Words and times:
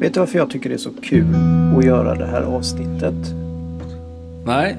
Vet 0.00 0.14
du 0.14 0.20
varför 0.20 0.38
jag 0.38 0.50
tycker 0.50 0.68
det 0.68 0.74
är 0.74 0.78
så 0.78 0.90
kul 1.02 1.26
att 1.78 1.84
göra 1.84 2.14
det 2.14 2.26
här 2.26 2.42
avsnittet? 2.42 3.14
Nej. 4.46 4.76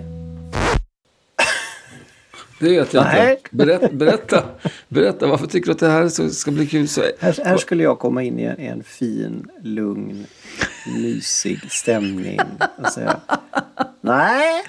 Det 2.59 2.69
vet 2.69 2.93
jag 2.93 3.03
Nej. 3.03 3.31
inte. 3.31 3.55
Berätta, 3.55 3.87
berätta, 3.93 4.43
berätta, 4.87 5.27
varför 5.27 5.47
tycker 5.47 5.65
du 5.65 5.71
att 5.71 5.79
det 5.79 5.89
här 5.89 6.29
ska 6.29 6.51
bli 6.51 6.67
kul? 6.67 6.87
Så... 6.87 7.01
Här, 7.19 7.35
här 7.45 7.57
skulle 7.57 7.83
jag 7.83 7.99
komma 7.99 8.23
in 8.23 8.39
i 8.39 8.43
en, 8.43 8.59
en 8.59 8.83
fin, 8.83 9.47
lugn, 9.61 10.25
mysig 10.97 11.71
stämning 11.71 12.39
och 12.83 12.87
säga 12.87 13.17
Nej! 14.01 14.63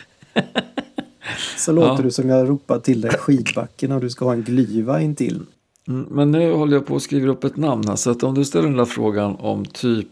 Så 1.56 1.72
låter 1.72 1.88
Ja. 1.90 2.02
du 2.02 2.10
som 2.10 2.28
jag 2.28 2.48
ropar 2.48 2.78
till 2.78 3.00
dig 3.00 3.10
skidbacken 3.10 3.92
och 3.92 4.00
du 4.00 4.10
ska 4.10 4.24
ha 4.24 4.32
en 4.32 4.42
glyva 4.42 5.00
intill. 5.00 5.40
Mm, 5.88 6.06
Men 6.10 6.30
nu 6.30 6.52
håller 6.52 6.76
jag 6.76 6.86
på 6.86 6.96
att 6.96 7.02
skriva 7.02 7.32
upp 7.32 7.44
ett 7.44 7.56
namn 7.56 7.88
här. 7.88 7.96
Så 7.96 8.10
att 8.10 8.22
om 8.22 8.34
du 8.34 8.44
ställer 8.44 8.68
den 8.68 8.76
där 8.76 8.84
frågan 8.84 9.36
om 9.36 9.64
typ 9.64 10.06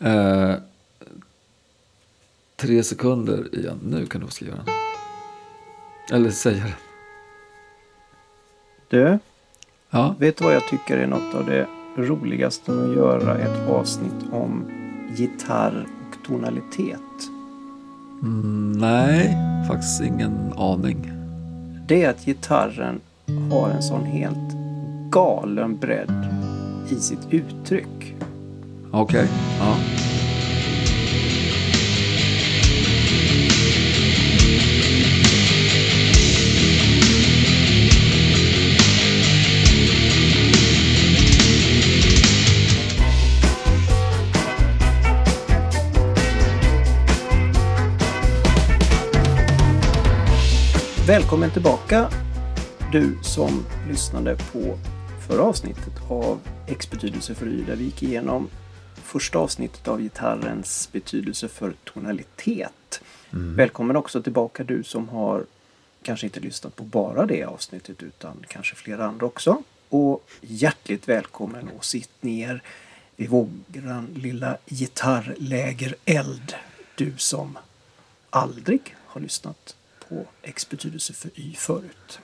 eh, 0.00 0.54
tre 2.56 2.82
sekunder 2.82 3.54
igen. 3.54 3.78
Nu 3.82 4.06
kan 4.06 4.20
du 4.20 4.26
skriva 4.26 4.56
den. 4.56 4.64
Eller 6.12 6.30
säga 6.30 6.64
det. 6.64 6.74
Du, 8.88 9.18
Ja. 9.90 10.14
vet 10.18 10.36
du 10.36 10.44
vad 10.44 10.54
jag 10.54 10.68
tycker 10.68 10.96
är 10.98 11.06
något 11.06 11.34
av 11.34 11.46
det 11.46 11.66
roligaste 11.96 12.70
med 12.70 12.90
att 12.90 12.96
göra 12.96 13.38
ett 13.38 13.68
avsnitt 13.70 14.32
om 14.32 14.64
gitarr 15.16 15.86
och 16.08 16.26
tonalitet? 16.26 17.00
Mm, 18.22 18.72
nej, 18.72 19.36
faktiskt 19.68 20.00
ingen 20.02 20.52
aning. 20.56 21.12
det 21.88 22.02
är 22.04 22.10
att 22.10 22.24
gitarren 22.24 23.00
har 23.52 23.70
en 23.70 23.82
sån 23.82 24.04
helt 24.04 24.54
galen 25.10 25.76
bredd 25.76 26.26
i 26.90 26.94
sitt 26.94 27.26
uttryck. 27.30 28.14
Okej. 28.90 29.28
Ja. 29.60 29.76
Välkommen 51.06 51.50
tillbaka 51.50 52.08
du 52.92 53.18
som 53.22 53.64
lyssnade 53.88 54.36
på 54.52 54.78
förra 55.28 55.42
avsnittet 55.42 55.94
av 56.08 56.38
X 56.66 56.90
betydelse 56.90 57.34
för 57.34 57.46
Y 57.46 57.64
där 57.66 57.76
vi 57.76 57.84
gick 57.84 58.02
igenom 58.02 58.48
första 59.08 59.38
avsnittet 59.38 59.88
av 59.88 60.00
gitarrens 60.00 60.88
betydelse 60.92 61.48
för 61.48 61.72
tonalitet. 61.84 63.00
Välkommen 63.30 63.96
också 63.96 64.22
tillbaka 64.22 64.64
du 64.64 64.82
som 64.82 65.08
har 65.08 65.44
kanske 66.02 66.26
inte 66.26 66.40
lyssnat 66.40 66.76
på 66.76 66.84
bara 66.84 67.26
det 67.26 67.44
avsnittet 67.44 68.02
utan 68.02 68.44
kanske 68.48 68.74
flera 68.74 69.04
andra 69.04 69.26
också. 69.26 69.62
Och 69.88 70.28
hjärtligt 70.40 71.08
välkommen 71.08 71.68
och 71.68 71.84
sitt 71.84 72.22
ner 72.22 72.62
vid 73.16 73.28
våran 73.28 74.08
lilla 74.14 74.56
gitarrlägereld. 74.66 76.54
Du 76.94 77.12
som 77.16 77.58
aldrig 78.30 78.96
har 79.06 79.20
lyssnat 79.20 79.76
på 80.08 80.24
X 80.42 80.68
betydelse 80.68 81.12
för 81.12 81.30
Y 81.34 81.54
förut. 81.54 82.20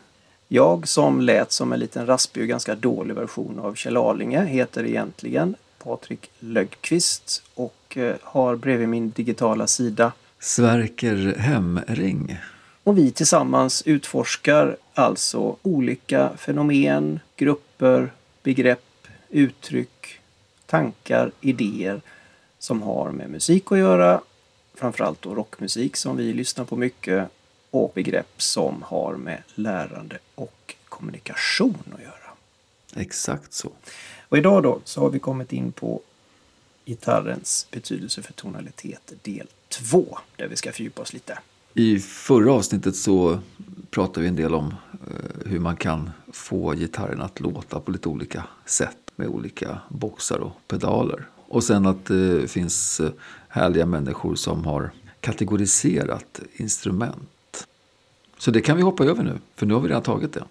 Jag 0.48 0.88
som 0.88 1.20
lät 1.20 1.52
som 1.52 1.72
en 1.72 1.80
liten 1.80 2.06
raspig 2.06 2.42
och 2.42 2.48
ganska 2.48 2.74
dålig 2.74 3.14
version 3.14 3.58
av 3.58 3.74
Kjell 3.74 3.96
Arlinge 3.96 4.44
heter 4.44 4.84
egentligen 4.84 5.56
Patrik 5.84 6.30
Lögqvist 6.39 7.42
och 7.55 7.96
eh, 7.96 8.17
har 8.22 8.56
bredvid 8.56 8.89
min 8.89 9.11
digitala 9.11 9.67
sida 9.67 10.12
Sverker 10.39 11.34
Hemring. 11.39 12.39
och 12.84 12.98
vi 12.98 13.11
tillsammans 13.11 13.83
utforskar 13.86 14.77
alltså 14.94 15.56
olika 15.62 16.36
fenomen, 16.36 17.20
grupper, 17.36 18.12
begrepp, 18.42 19.06
uttryck, 19.30 20.20
tankar, 20.67 21.33
idéer 21.40 22.00
som 22.58 22.83
har 22.83 23.11
med 23.11 23.30
musik 23.30 23.73
att 23.73 23.78
göra. 23.78 24.20
Framförallt 24.74 25.23
då 25.23 25.34
rockmusik 25.34 25.96
som 25.96 26.17
vi 26.17 26.33
lyssnar 26.33 26.64
på 26.64 26.77
mycket 26.77 27.28
och 27.70 27.92
begrepp 27.94 28.42
som 28.42 28.83
har 28.83 29.14
med 29.14 29.42
lärande 29.55 30.18
och 30.34 30.74
kommunikation 30.89 31.94
att 31.94 32.02
göra. 32.02 32.14
Exakt 32.96 33.52
så. 33.52 33.70
Och 34.34 34.39
idag 34.39 34.62
då 34.62 34.80
så 34.84 35.00
har 35.00 35.11
vi 35.11 35.18
kommit 35.18 35.52
in 35.52 35.72
på 35.72 36.00
gitarrens 36.84 37.67
betydelse 37.70 38.22
för 38.22 38.33
tonalitet 38.33 39.12
del 39.22 39.46
2 39.68 40.18
där 40.36 40.48
vi 40.48 40.56
ska 40.56 40.72
fördjupa 40.72 41.02
oss 41.02 41.12
lite. 41.12 41.39
I 41.74 41.98
förra 41.98 42.52
avsnittet 42.52 42.96
så 42.96 43.39
pratade 43.90 44.20
vi 44.20 44.28
en 44.28 44.36
del 44.36 44.55
om 44.55 44.74
eh, 44.92 45.50
hur 45.50 45.58
man 45.58 45.77
kan 45.77 46.11
få 46.33 46.73
gitarren 46.73 47.20
att 47.20 47.40
låta 47.40 47.80
på 47.80 47.90
lite 47.90 48.08
olika 48.08 48.44
sätt 48.64 48.96
med 49.17 49.28
olika 49.28 49.78
boxar 49.89 50.39
och 50.39 50.52
pedaler. 50.68 51.27
Och 51.36 51.64
sen 51.64 51.86
att 51.86 52.11
eh, 52.11 52.17
det 52.17 52.48
finns 52.48 53.00
eh, 53.00 53.11
härliga 53.48 53.86
människor 53.86 54.34
som 54.34 54.64
har 54.64 54.90
kategoriserat 55.20 56.40
instrument. 56.52 57.67
Så 58.39 58.50
det 58.50 58.61
kan 58.61 58.77
vi 58.77 58.83
hoppa 58.83 59.05
över 59.05 59.23
nu, 59.23 59.39
för 59.56 59.67
nu 59.67 59.74
har 59.74 59.80
vi 59.80 59.89
redan 59.89 60.02
tagit 60.02 60.33
det. 60.33 60.44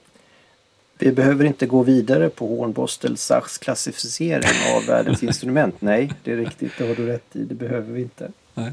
Vi 1.03 1.11
behöver 1.11 1.45
inte 1.45 1.65
gå 1.65 1.83
vidare 1.83 2.29
på 2.29 2.47
Hornbostel 2.47 3.17
Sachs 3.17 3.57
klassificering 3.57 4.75
av 4.75 4.85
världens 4.87 5.23
instrument. 5.23 5.75
Nej, 5.79 6.11
det 6.23 6.31
är 6.31 6.37
riktigt. 6.37 6.71
Det 6.77 6.87
har 6.87 6.95
du 6.95 7.05
rätt 7.05 7.35
i. 7.35 7.43
Det 7.43 7.55
behöver 7.55 7.93
vi 7.93 8.01
inte. 8.01 8.31
Nej. 8.53 8.71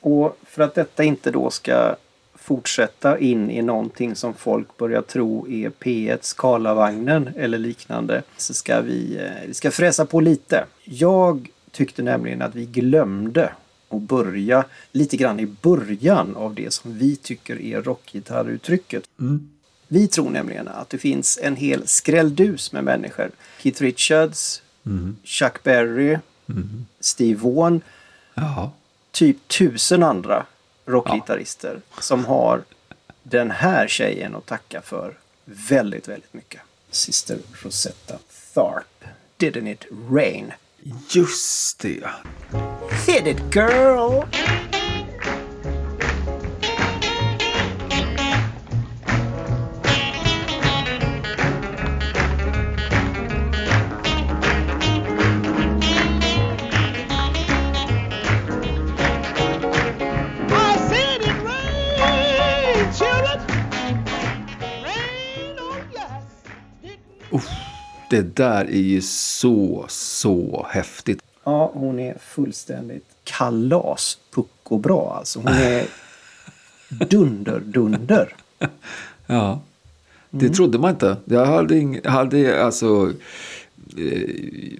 Och 0.00 0.38
för 0.44 0.62
att 0.62 0.74
detta 0.74 1.04
inte 1.04 1.30
då 1.30 1.50
ska 1.50 1.96
fortsätta 2.34 3.18
in 3.18 3.50
i 3.50 3.62
någonting 3.62 4.14
som 4.14 4.34
folk 4.34 4.76
börjar 4.76 5.02
tro 5.02 5.48
är 5.48 5.70
P1s 5.70 6.34
Karlavagnen 6.36 7.30
eller 7.36 7.58
liknande 7.58 8.22
så 8.36 8.54
ska 8.54 8.80
vi, 8.80 9.16
eh, 9.16 9.46
vi 9.46 9.54
ska 9.54 9.70
fräsa 9.70 10.06
på 10.06 10.20
lite. 10.20 10.64
Jag 10.84 11.48
tyckte 11.70 12.02
nämligen 12.02 12.42
att 12.42 12.54
vi 12.54 12.66
glömde 12.66 13.52
att 13.88 14.02
börja 14.02 14.64
lite 14.92 15.16
grann 15.16 15.40
i 15.40 15.46
början 15.46 16.36
av 16.36 16.54
det 16.54 16.72
som 16.72 16.98
vi 16.98 17.16
tycker 17.16 17.60
är 17.60 17.82
rockgitarruttrycket. 17.82 19.04
Mm. 19.20 19.48
Vi 19.92 20.08
tror 20.08 20.30
nämligen 20.30 20.68
att 20.68 20.90
det 20.90 20.98
finns 20.98 21.38
en 21.42 21.56
hel 21.56 21.88
skrälldus 21.88 22.72
med 22.72 22.84
människor. 22.84 23.30
Keith 23.58 23.82
Richards, 23.82 24.62
Mm. 24.86 25.16
Chuck 25.24 25.62
Berry, 25.62 26.18
Mm. 26.48 26.86
Steve 27.00 27.40
Vaughan, 27.40 27.80
Ja. 28.34 28.72
typ 29.10 29.48
tusen 29.48 30.02
andra 30.02 30.46
rockgitarrister 30.86 31.80
som 32.00 32.24
har 32.24 32.62
den 33.22 33.50
här 33.50 33.88
tjejen 33.88 34.34
att 34.36 34.46
tacka 34.46 34.80
för 34.82 35.18
väldigt, 35.44 36.08
väldigt 36.08 36.34
mycket. 36.34 36.60
Sister 36.90 37.38
Rosetta 37.62 38.18
Tharpe. 38.54 39.06
Didn't 39.38 39.72
it 39.72 39.84
rain? 40.10 40.52
Just 41.10 41.78
det. 41.78 42.04
Hit 43.06 43.26
it 43.26 43.54
girl! 43.54 44.22
Det 68.10 68.36
där 68.36 68.64
är 68.64 68.80
ju 68.80 69.00
så, 69.02 69.84
så 69.88 70.66
häftigt. 70.70 71.22
Ja, 71.44 71.70
hon 71.74 71.98
är 71.98 72.18
fullständigt 72.20 73.04
kalas 73.24 74.18
pucko 74.34 74.78
bra 74.78 75.14
alltså. 75.18 75.38
Hon 75.38 75.48
är 75.52 75.86
dunder, 77.08 77.60
dunder. 77.60 78.34
Ja, 79.26 79.60
det 80.30 80.48
trodde 80.48 80.78
man 80.78 80.90
inte. 80.90 81.16
Jag 81.24 81.46
hade, 81.46 81.78
ing, 81.78 82.00
hade 82.04 82.64
alltså... 82.64 83.12
eh, 83.96 84.30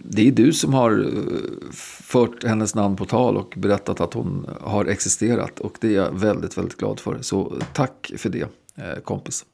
Det 0.05 0.29
är 0.29 0.32
du 0.32 0.53
som 0.53 0.75
har 0.75 1.00
eh, 1.00 1.71
fört 2.03 2.44
hennes 2.44 2.75
namn 2.75 2.97
på 2.97 3.05
tal 3.06 3.37
och 3.37 3.55
berättat 3.56 4.00
att 4.00 4.15
hon 4.15 4.47
har 4.61 4.85
existerat. 4.85 5.61
Och 5.61 5.77
det 5.81 5.88
är 5.88 5.93
jag 5.93 6.19
väldigt, 6.19 6.59
väldigt 6.59 6.77
glad 6.77 7.00
för. 7.00 7.23
Så 7.23 7.53
tack 7.73 8.12
för 8.17 8.29
det, 8.29 8.49
eh, 8.77 8.99
kompis. 9.05 9.44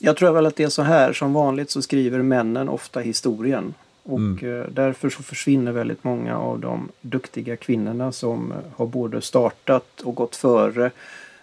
Jag 0.00 0.16
tror 0.16 0.32
väl 0.32 0.46
att 0.46 0.56
det 0.56 0.64
är 0.64 0.68
så 0.68 0.82
här, 0.82 1.12
som 1.12 1.32
vanligt 1.32 1.70
så 1.70 1.82
skriver 1.82 2.22
männen 2.22 2.68
ofta 2.68 3.00
historien. 3.00 3.74
Och 4.02 4.42
eh, 4.42 4.66
därför 4.70 5.10
så 5.10 5.22
försvinner 5.22 5.72
väldigt 5.72 6.04
många 6.04 6.38
av 6.38 6.60
de 6.60 6.88
duktiga 7.00 7.56
kvinnorna 7.56 8.12
som 8.12 8.52
eh, 8.52 8.58
har 8.76 8.86
både 8.86 9.20
startat 9.20 10.00
och 10.00 10.14
gått 10.14 10.36
före 10.36 10.90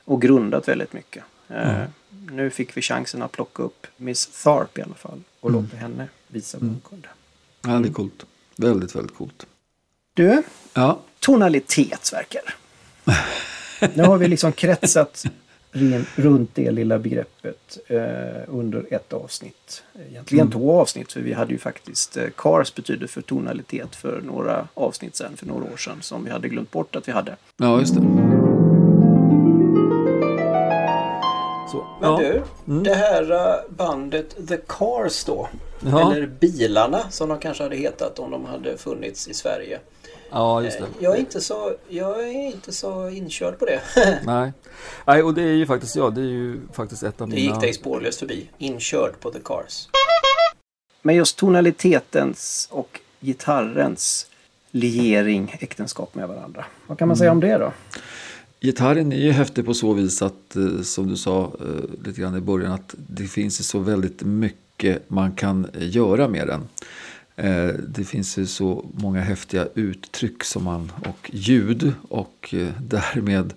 och 0.05 0.21
grundat 0.21 0.67
väldigt 0.67 0.93
mycket. 0.93 1.23
Eh, 1.47 1.83
Nu 2.31 2.49
fick 2.49 2.77
vi 2.77 2.81
chansen 2.81 3.21
att 3.21 3.31
plocka 3.31 3.63
upp 3.63 3.87
Miss 3.97 4.27
Tharp 4.43 4.77
i 4.77 4.81
alla 4.81 4.93
fall 4.93 5.21
och 5.39 5.51
låta 5.51 5.77
henne 5.77 6.07
visa 6.27 6.57
vad 6.61 6.69
hon 6.69 6.81
kunde. 6.89 7.07
Ja, 7.61 7.69
det 7.69 7.89
är 7.89 7.93
coolt. 7.93 8.25
Väldigt, 8.55 8.95
väldigt 8.95 9.15
coolt. 9.15 9.45
Du, 10.13 10.43
Ja, 10.73 10.99
tonalitet. 11.19 12.13
Nu 13.93 14.03
har 14.03 14.17
vi 14.17 14.27
liksom 14.27 14.51
kretsat 14.51 15.25
runt 16.15 16.49
det 16.55 16.71
lilla 16.71 16.99
begreppet 16.99 17.77
eh, 17.87 17.99
under 18.47 18.85
ett 18.93 19.13
avsnitt. 19.13 19.83
Egentligen 20.09 20.51
två 20.51 20.79
avsnitt 20.81 21.11
för 21.11 21.19
vi 21.21 21.33
hade 21.33 21.51
ju 21.51 21.57
faktiskt 21.59 22.17
eh, 22.17 22.23
Cars 22.37 22.75
betyder 22.75 23.07
för 23.07 23.21
tonalitet 23.21 23.95
för 23.95 24.21
några 24.21 24.67
avsnitt 24.73 25.15
sedan, 25.15 25.37
för 25.37 25.45
några 25.45 25.63
år 25.73 25.77
sedan, 25.77 25.97
som 26.01 26.23
vi 26.23 26.31
hade 26.31 26.47
glömt 26.49 26.71
bort 26.71 26.95
att 26.95 27.07
vi 27.07 27.11
hade. 27.11 27.35
ja 27.57 27.79
just 27.79 27.95
det. 27.95 28.01
Så, 31.71 31.85
Men 32.01 32.09
ja. 32.11 32.19
du, 32.19 32.41
det 32.83 32.93
här 32.95 33.31
eh, 33.31 33.55
bandet 33.69 34.47
The 34.47 34.57
Cars 34.67 35.23
då, 35.23 35.47
Ja. 35.79 36.13
eller 36.13 36.25
Bilarna 36.27 37.09
som 37.09 37.29
de 37.29 37.39
kanske 37.39 37.63
hade 37.63 37.75
hetat 37.75 38.19
om 38.19 38.31
de 38.31 38.45
hade 38.45 38.77
funnits 38.77 39.27
i 39.27 39.33
Sverige. 39.33 39.79
Ja, 40.35 40.63
just 40.63 40.79
det. 40.79 40.85
Jag 40.99 41.15
är 41.15 41.19
inte 41.19 41.41
så, 41.41 41.75
jag 41.89 42.23
är 42.23 42.45
inte 42.53 42.71
så 42.71 43.09
inkörd 43.09 43.59
på 43.59 43.65
det. 43.65 43.81
Nej. 44.25 44.53
Nej, 45.05 45.23
och 45.23 45.33
det 45.33 45.41
är 45.41 45.53
ju 45.53 45.65
faktiskt, 45.65 45.95
ja, 45.95 46.09
det 46.09 46.21
är 46.21 46.25
ju 46.25 46.59
faktiskt 46.73 47.03
ett 47.03 47.21
av 47.21 47.29
Det 47.29 47.35
mina... 47.35 47.51
gick 47.53 47.61
dig 47.61 47.73
spårlöst 47.73 48.19
förbi. 48.19 48.49
Inkörd 48.57 49.19
på 49.19 49.31
The 49.31 49.39
Cars. 49.43 49.87
Men 51.01 51.15
just 51.15 51.37
tonalitetens 51.37 52.67
och 52.71 52.99
gitarrens 53.19 54.27
liering, 54.71 55.57
äktenskap 55.59 56.15
med 56.15 56.27
varandra. 56.27 56.65
Vad 56.87 56.99
kan 56.99 57.07
man 57.07 57.17
säga 57.17 57.31
om 57.31 57.39
det 57.39 57.57
då? 57.57 57.73
Gitarren 58.61 59.11
är 59.11 59.17
ju 59.17 59.31
häftig 59.31 59.65
på 59.65 59.73
så 59.73 59.93
vis 59.93 60.21
att, 60.21 60.55
eh, 60.55 60.81
som 60.81 61.07
du 61.07 61.17
sa 61.17 61.43
eh, 61.43 62.05
lite 62.05 62.21
grann 62.21 62.37
i 62.37 62.41
början, 62.41 62.71
att 62.71 62.95
det 62.97 63.27
finns 63.27 63.67
så 63.67 63.79
väldigt 63.79 64.23
mycket 64.23 65.09
man 65.09 65.31
kan 65.31 65.65
eh, 65.65 65.89
göra 65.95 66.27
med 66.27 66.47
den. 66.47 66.67
Eh, 67.35 67.67
det 67.87 68.03
finns 68.03 68.37
ju 68.37 68.45
så 68.45 68.85
många 68.93 69.21
häftiga 69.21 69.67
uttryck 69.75 70.43
som 70.43 70.63
man, 70.63 70.91
och 71.05 71.31
ljud 71.33 71.93
och 72.09 72.53
eh, 72.57 72.67
därmed 72.81 73.53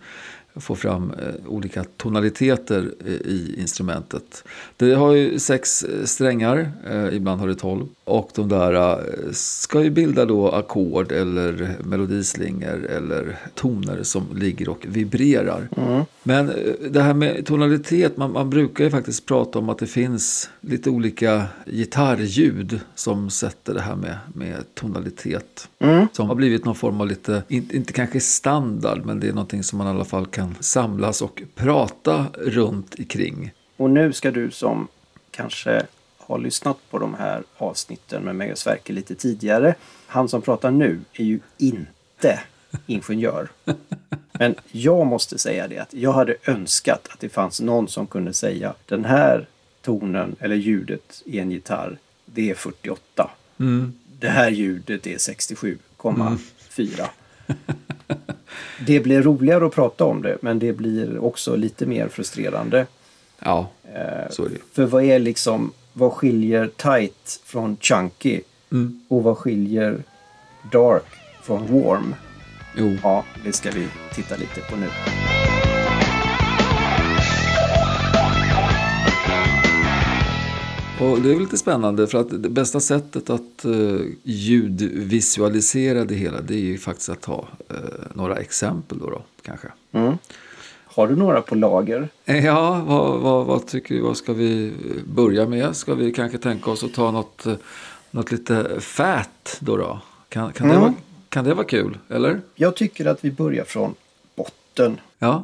få 0.56 0.74
fram 0.76 1.10
eh, 1.10 1.34
olika 1.46 1.84
tonaliteter 1.84 2.94
i 3.24 3.54
instrumentet. 3.60 4.44
Det 4.76 4.94
har 4.94 5.12
ju 5.12 5.38
sex 5.38 5.86
strängar, 6.04 6.72
ibland 7.12 7.40
har 7.40 7.48
det 7.48 7.54
tolv. 7.54 7.86
Och 8.04 8.30
de 8.34 8.48
där 8.48 9.04
ska 9.32 9.82
ju 9.82 9.90
bilda 9.90 10.24
då 10.24 10.48
ackord 10.50 11.12
eller 11.12 11.76
melodislingor 11.84 12.84
eller 12.84 13.38
toner 13.54 14.02
som 14.02 14.26
ligger 14.36 14.68
och 14.68 14.86
vibrerar. 14.88 15.68
Mm. 15.76 16.04
Men 16.28 16.48
eh, 16.48 16.90
det 16.90 17.02
här 17.02 17.14
med 17.14 17.46
tonalitet, 17.46 18.16
man, 18.16 18.32
man 18.32 18.50
brukar 18.50 18.84
ju 18.84 18.90
faktiskt 18.90 19.26
prata 19.26 19.58
om 19.58 19.68
att 19.68 19.78
det 19.78 19.86
finns 19.86 20.50
lite 20.60 20.90
olika 20.90 21.46
gitarrljud 21.66 22.80
som 22.94 23.30
sätter 23.30 23.74
det 23.74 23.80
här 23.80 23.96
med, 23.96 24.18
med 24.34 24.74
tonalitet. 24.74 25.68
Som 26.12 26.28
har 26.28 26.34
blivit 26.34 26.64
någon 26.64 26.74
form 26.74 27.00
av 27.00 27.06
lite, 27.06 27.42
inte, 27.48 27.76
inte 27.76 27.92
kanske 27.92 28.20
standard, 28.20 29.04
men 29.04 29.20
det 29.20 29.28
är 29.28 29.32
någonting 29.32 29.62
som 29.62 29.78
man 29.78 29.86
i 29.86 29.90
alla 29.90 30.04
fall 30.04 30.26
kan 30.26 30.54
samlas 30.60 31.22
och 31.22 31.42
prata 31.54 32.26
runt 32.38 32.98
ikring. 32.98 33.52
Och 33.76 33.90
nu 33.90 34.12
ska 34.12 34.30
du 34.30 34.50
som 34.50 34.88
kanske 35.30 35.82
har 36.18 36.38
lyssnat 36.38 36.76
på 36.90 36.98
de 36.98 37.14
här 37.14 37.42
avsnitten 37.56 38.36
med 38.36 38.58
Sverker 38.58 38.94
lite 38.94 39.14
tidigare. 39.14 39.74
Han 40.06 40.28
som 40.28 40.42
pratar 40.42 40.70
nu 40.70 41.00
är 41.12 41.24
ju 41.24 41.40
inte 41.58 42.40
ingenjör. 42.86 43.48
Men 44.32 44.54
jag 44.72 45.06
måste 45.06 45.38
säga 45.38 45.68
det 45.68 45.78
att 45.78 45.94
jag 45.94 46.12
hade 46.12 46.36
önskat 46.44 47.08
att 47.10 47.20
det 47.20 47.28
fanns 47.28 47.60
någon 47.60 47.88
som 47.88 48.06
kunde 48.06 48.32
säga 48.32 48.74
den 48.86 49.04
här 49.04 49.46
tonen 49.82 50.36
eller 50.40 50.56
ljudet 50.56 51.22
i 51.24 51.38
en 51.38 51.50
gitarr, 51.50 51.98
det 52.24 52.50
är 52.50 52.54
48. 52.54 53.30
Det 54.20 54.28
här 54.28 54.50
ljudet 54.50 55.06
är 55.06 55.16
67,4. 55.16 57.06
Det 58.86 59.00
blir 59.00 59.22
roligare 59.22 59.66
att 59.66 59.74
prata 59.74 60.04
om 60.04 60.22
det 60.22 60.38
men 60.40 60.58
det 60.58 60.72
blir 60.72 61.18
också 61.18 61.56
lite 61.56 61.86
mer 61.86 62.08
frustrerande. 62.08 62.86
Ja, 63.38 63.70
så 64.30 64.44
är 64.44 64.48
det. 64.48 64.58
För 64.72 64.86
vad 64.86 65.04
är 65.04 65.18
liksom, 65.18 65.72
vad 65.92 66.12
skiljer 66.12 66.70
tight 66.76 67.40
från 67.44 67.76
chunky? 67.80 68.40
Mm. 68.72 69.00
Och 69.08 69.22
vad 69.22 69.38
skiljer 69.38 70.02
dark 70.72 71.04
från 71.42 71.82
warm? 71.82 72.14
Jo. 72.76 72.96
Ja, 73.02 73.24
det 73.44 73.52
ska 73.52 73.70
vi 73.70 73.88
titta 74.14 74.36
lite 74.36 74.60
på 74.70 74.76
nu. 74.76 74.86
Och 81.00 81.20
det 81.20 81.28
är 81.30 81.32
väl 81.32 81.42
lite 81.42 81.58
spännande 81.58 82.06
för 82.06 82.18
att 82.20 82.42
det 82.42 82.48
bästa 82.48 82.80
sättet 82.80 83.30
att 83.30 83.64
uh, 83.64 84.00
ljudvisualisera 84.22 86.04
det 86.04 86.14
hela 86.14 86.40
det 86.40 86.54
är 86.54 86.58
ju 86.58 86.78
faktiskt 86.78 87.08
att 87.08 87.20
ta 87.20 87.48
eh, 87.70 87.76
några 88.14 88.36
exempel 88.36 88.98
då, 88.98 89.10
då 89.10 89.22
kanske. 89.42 89.68
Har 90.84 91.06
du 91.06 91.16
några 91.16 91.40
på 91.42 91.54
lager? 91.54 92.08
Eh, 92.24 92.44
Ja, 92.46 92.84
vad, 92.86 93.20
vad, 93.20 93.46
vad 93.46 93.66
tycker 93.66 93.94
du? 93.94 94.00
Vad 94.00 94.16
ska 94.16 94.32
vi 94.32 94.72
börja 95.14 95.46
med? 95.48 95.76
Ska 95.76 95.94
vi 95.94 96.12
kanske 96.12 96.38
tänka 96.38 96.70
oss 96.70 96.84
att 96.84 96.94
ta 96.94 97.10
något, 97.10 97.46
något 98.10 98.32
lite 98.32 98.80
fat 98.80 99.56
då? 99.60 99.76
då? 99.76 100.00
Kan, 100.28 100.52
kan, 100.52 100.68
det 100.68 100.74
Mm. 100.74 100.82
vara, 100.82 100.94
kan 101.38 101.44
det 101.44 101.54
vara 101.54 101.66
kul? 101.66 101.98
Eller? 102.08 102.40
Jag 102.54 102.76
tycker 102.76 103.06
att 103.06 103.24
vi 103.24 103.30
börjar 103.30 103.64
från 103.64 103.94
botten. 104.36 105.00
Ja, 105.18 105.42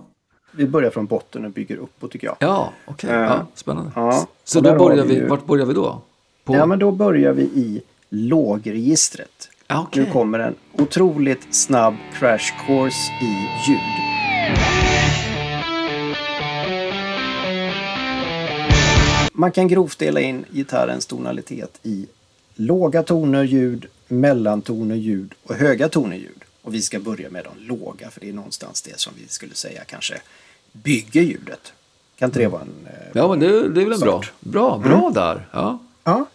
Vi 0.50 0.66
börjar 0.66 0.90
från 0.90 1.06
botten 1.06 1.44
och 1.44 1.50
bygger 1.50 1.76
uppåt 1.76 2.10
tycker 2.10 2.26
jag. 2.26 2.36
ja 2.38 2.72
okej. 2.84 3.10
Eh, 3.10 3.16
Ja, 3.20 3.46
spännande. 3.54 3.90
ja. 3.94 4.26
Så 4.44 4.60
då 4.60 4.78
börjar 4.78 5.04
vi 5.04 5.14
ju- 5.14 5.26
vart 5.26 5.46
börjar 5.46 5.66
vi 5.66 5.74
då? 5.74 6.00
På, 6.44 6.54
Ja, 6.54 6.66
men 6.66 6.78
då 6.78 6.90
börjar 6.90 7.32
vi 7.32 7.42
i 7.42 7.82
lågregistret. 8.08 9.48
Ja, 9.66 9.82
okej. 9.88 10.04
Nu 10.04 10.10
kommer 10.12 10.38
en 10.38 10.54
otroligt 10.72 11.54
snabb 11.54 11.94
crash 12.18 12.66
course 12.66 13.12
i 13.22 13.30
ljud. 13.70 13.80
Man 19.32 19.52
kan 19.52 19.68
grovt 19.68 19.98
dela 19.98 20.20
in 20.20 20.44
gitarrens 20.50 21.06
tonalitet 21.06 21.78
i 21.82 22.06
låga 22.54 23.02
toner 23.02 23.42
ljud, 23.44 23.86
mellantoner 24.08 24.94
ljud 24.94 25.34
och 25.42 25.54
höga 25.54 25.88
toner 25.88 26.16
ljud. 26.16 26.44
Och 26.62 26.74
vi 26.74 26.82
ska 26.82 27.00
börja 27.00 27.30
med 27.30 27.44
de 27.44 27.66
låga 27.66 28.10
för 28.10 28.20
det 28.20 28.28
är 28.28 28.32
någonstans 28.32 28.82
det 28.82 28.98
som 29.00 29.12
vi 29.22 29.28
skulle 29.28 29.54
säga 29.54 29.84
kanske 29.84 30.20
bygger 30.72 31.22
ljudet. 31.22 31.72
Kan 32.16 32.28
inte 32.28 32.38
det 32.38 32.48
vara 32.48 32.62
en... 32.62 32.86
eh, 32.86 32.92
Ja, 33.14 33.28
men 33.28 33.40
det, 33.40 33.68
det 33.68 33.80
är 33.80 33.84
väl 33.84 33.92
en 33.92 34.00
bra. 34.00 34.22
Bra, 34.40 34.78
bra 34.78 35.10
där. 35.14 35.48
Ja. 35.52 35.78
Ja. 36.04 36.26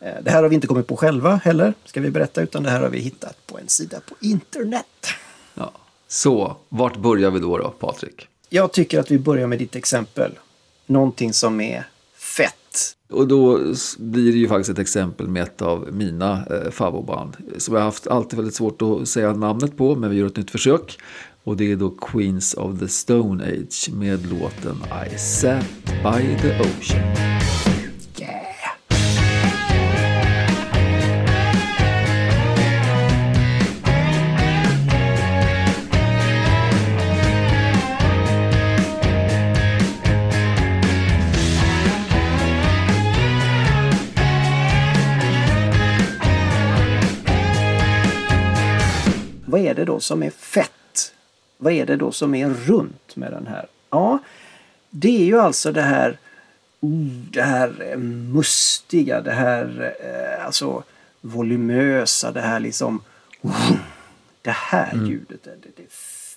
Eh, 0.00 0.14
Det 0.22 0.30
här 0.30 0.42
har 0.42 0.48
vi 0.48 0.54
inte 0.54 0.66
kommit 0.66 0.86
på 0.86 0.96
själva 0.96 1.36
heller, 1.36 1.74
ska 1.84 2.00
vi 2.00 2.10
berätta, 2.10 2.42
utan 2.42 2.62
det 2.62 2.70
här 2.70 2.80
har 2.80 2.88
vi 2.88 2.98
hittat 2.98 3.46
på 3.46 3.58
en 3.58 3.68
sida 3.68 4.00
på 4.08 4.14
internet. 4.20 5.06
Ja. 5.54 5.72
Så, 6.08 6.56
vart 6.68 6.96
börjar 6.96 7.30
vi 7.30 7.40
då, 7.40 7.58
då 7.58 7.70
Patrik? 7.70 8.28
Jag 8.48 8.72
tycker 8.72 9.00
att 9.00 9.10
vi 9.10 9.18
börjar 9.18 9.46
med 9.46 9.58
ditt 9.58 9.76
exempel. 9.76 10.32
Någonting 10.86 11.32
som 11.32 11.60
är. 11.60 11.86
Och 13.14 13.28
då 13.28 13.58
blir 13.98 14.32
det 14.32 14.38
ju 14.38 14.48
faktiskt 14.48 14.70
ett 14.70 14.78
exempel 14.78 15.28
med 15.28 15.42
ett 15.42 15.62
av 15.62 15.88
mina 15.92 16.46
eh, 16.50 16.70
favoritband. 16.70 17.36
Som 17.58 17.74
jag 17.74 17.80
har 17.80 17.84
haft 17.84 18.06
alltid 18.06 18.36
väldigt 18.36 18.54
svårt 18.54 18.82
att 18.82 19.08
säga 19.08 19.32
namnet 19.32 19.76
på, 19.76 19.94
men 19.94 20.10
vi 20.10 20.16
gör 20.16 20.26
ett 20.26 20.36
nytt 20.36 20.50
försök. 20.50 20.98
Och 21.44 21.56
det 21.56 21.72
är 21.72 21.76
då 21.76 21.90
Queens 21.90 22.54
of 22.54 22.78
the 22.78 22.88
Stone 22.88 23.44
Age 23.44 23.90
med 23.92 24.26
låten 24.32 24.76
I 25.14 25.18
sat 25.18 25.64
by 25.86 26.36
the 26.42 26.60
ocean. 26.60 27.63
Det 49.84 49.92
då 49.92 50.00
som 50.00 50.22
är 50.22 50.30
fett? 50.30 51.12
Vad 51.58 51.72
är 51.72 51.86
det 51.86 51.96
då 51.96 52.12
som 52.12 52.34
är 52.34 52.48
runt 52.48 53.16
med 53.16 53.32
den 53.32 53.46
här? 53.46 53.66
Ja, 53.90 54.18
det 54.90 55.22
är 55.22 55.24
ju 55.24 55.40
alltså 55.40 55.72
det 55.72 55.82
här 55.82 56.18
det 57.30 57.42
här 57.42 57.90
eh, 57.90 57.98
mustiga, 57.98 59.20
det 59.20 59.32
här 59.32 59.94
eh, 60.00 60.46
alltså 60.46 60.82
volumösa, 61.20 62.32
det 62.32 62.40
här 62.40 62.60
liksom 62.60 63.02
det 64.42 64.50
här 64.50 65.06
ljudet. 65.06 65.44
Det, 65.44 65.50
det, 65.76 65.82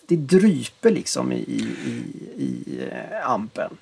det, 0.07 0.15
dryper 0.15 0.91
liksom 0.91 1.31
i, 1.31 1.35
i, 1.35 1.67
i, 2.37 2.79
eh, 2.91 3.29
ampen. 3.29 3.77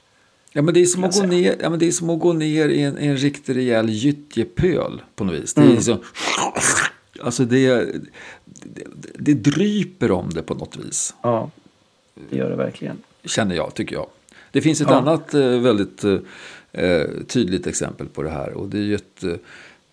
Ja, 0.51 0.62
men 0.62 0.74
det 0.74 0.81
är 0.81 0.86
som 0.86 1.03
att 1.03 1.15
gå 1.15 1.25
ner, 1.25 1.55
ja, 1.62 1.69
men 1.69 1.79
det 1.79 1.88
är 1.88 1.91
som 1.91 2.10
att 2.10 2.19
gå 2.19 2.34
ner 2.34 2.69
i 2.69 2.81
en, 2.81 2.98
en 2.98 3.17
riktig 3.17 3.55
rejäl 3.55 3.89
gyttjepöl 3.89 5.01
på 5.15 5.24
något 5.24 5.36
vis. 5.36 5.53
Det 5.53 5.62
är 5.62 5.67
liksom, 5.67 6.00
alltså 7.22 7.45
det, 7.45 7.67
det, 8.45 8.84
det 9.19 9.34
dryper 9.34 10.12
om 10.12 10.29
det 10.29 10.41
på 10.43 10.53
något 10.53 10.77
vis. 10.77 11.13
Ja, 11.22 11.50
det 12.29 12.38
gör 12.38 12.50
det 12.50 12.55
verkligen. 12.55 12.98
Känner 13.24 13.55
jag, 13.55 13.74
tycker 13.74 13.95
jag. 13.95 14.07
Det 14.51 14.62
finns 14.62 14.81
ett 14.81 14.88
Ja. 14.89 14.95
annat 14.95 15.34
eh, 15.34 15.41
väldigt 15.60 16.03
eh, 16.72 17.01
tydligt 17.27 17.67
exempel 17.67 18.07
på 18.07 18.24
det 18.24 18.29
här. 18.29 18.53
Och 18.53 18.69
det 18.69 18.77
är 18.77 18.81
ju 18.84 18.95
ett, 18.95 19.24
eh, 19.24 19.34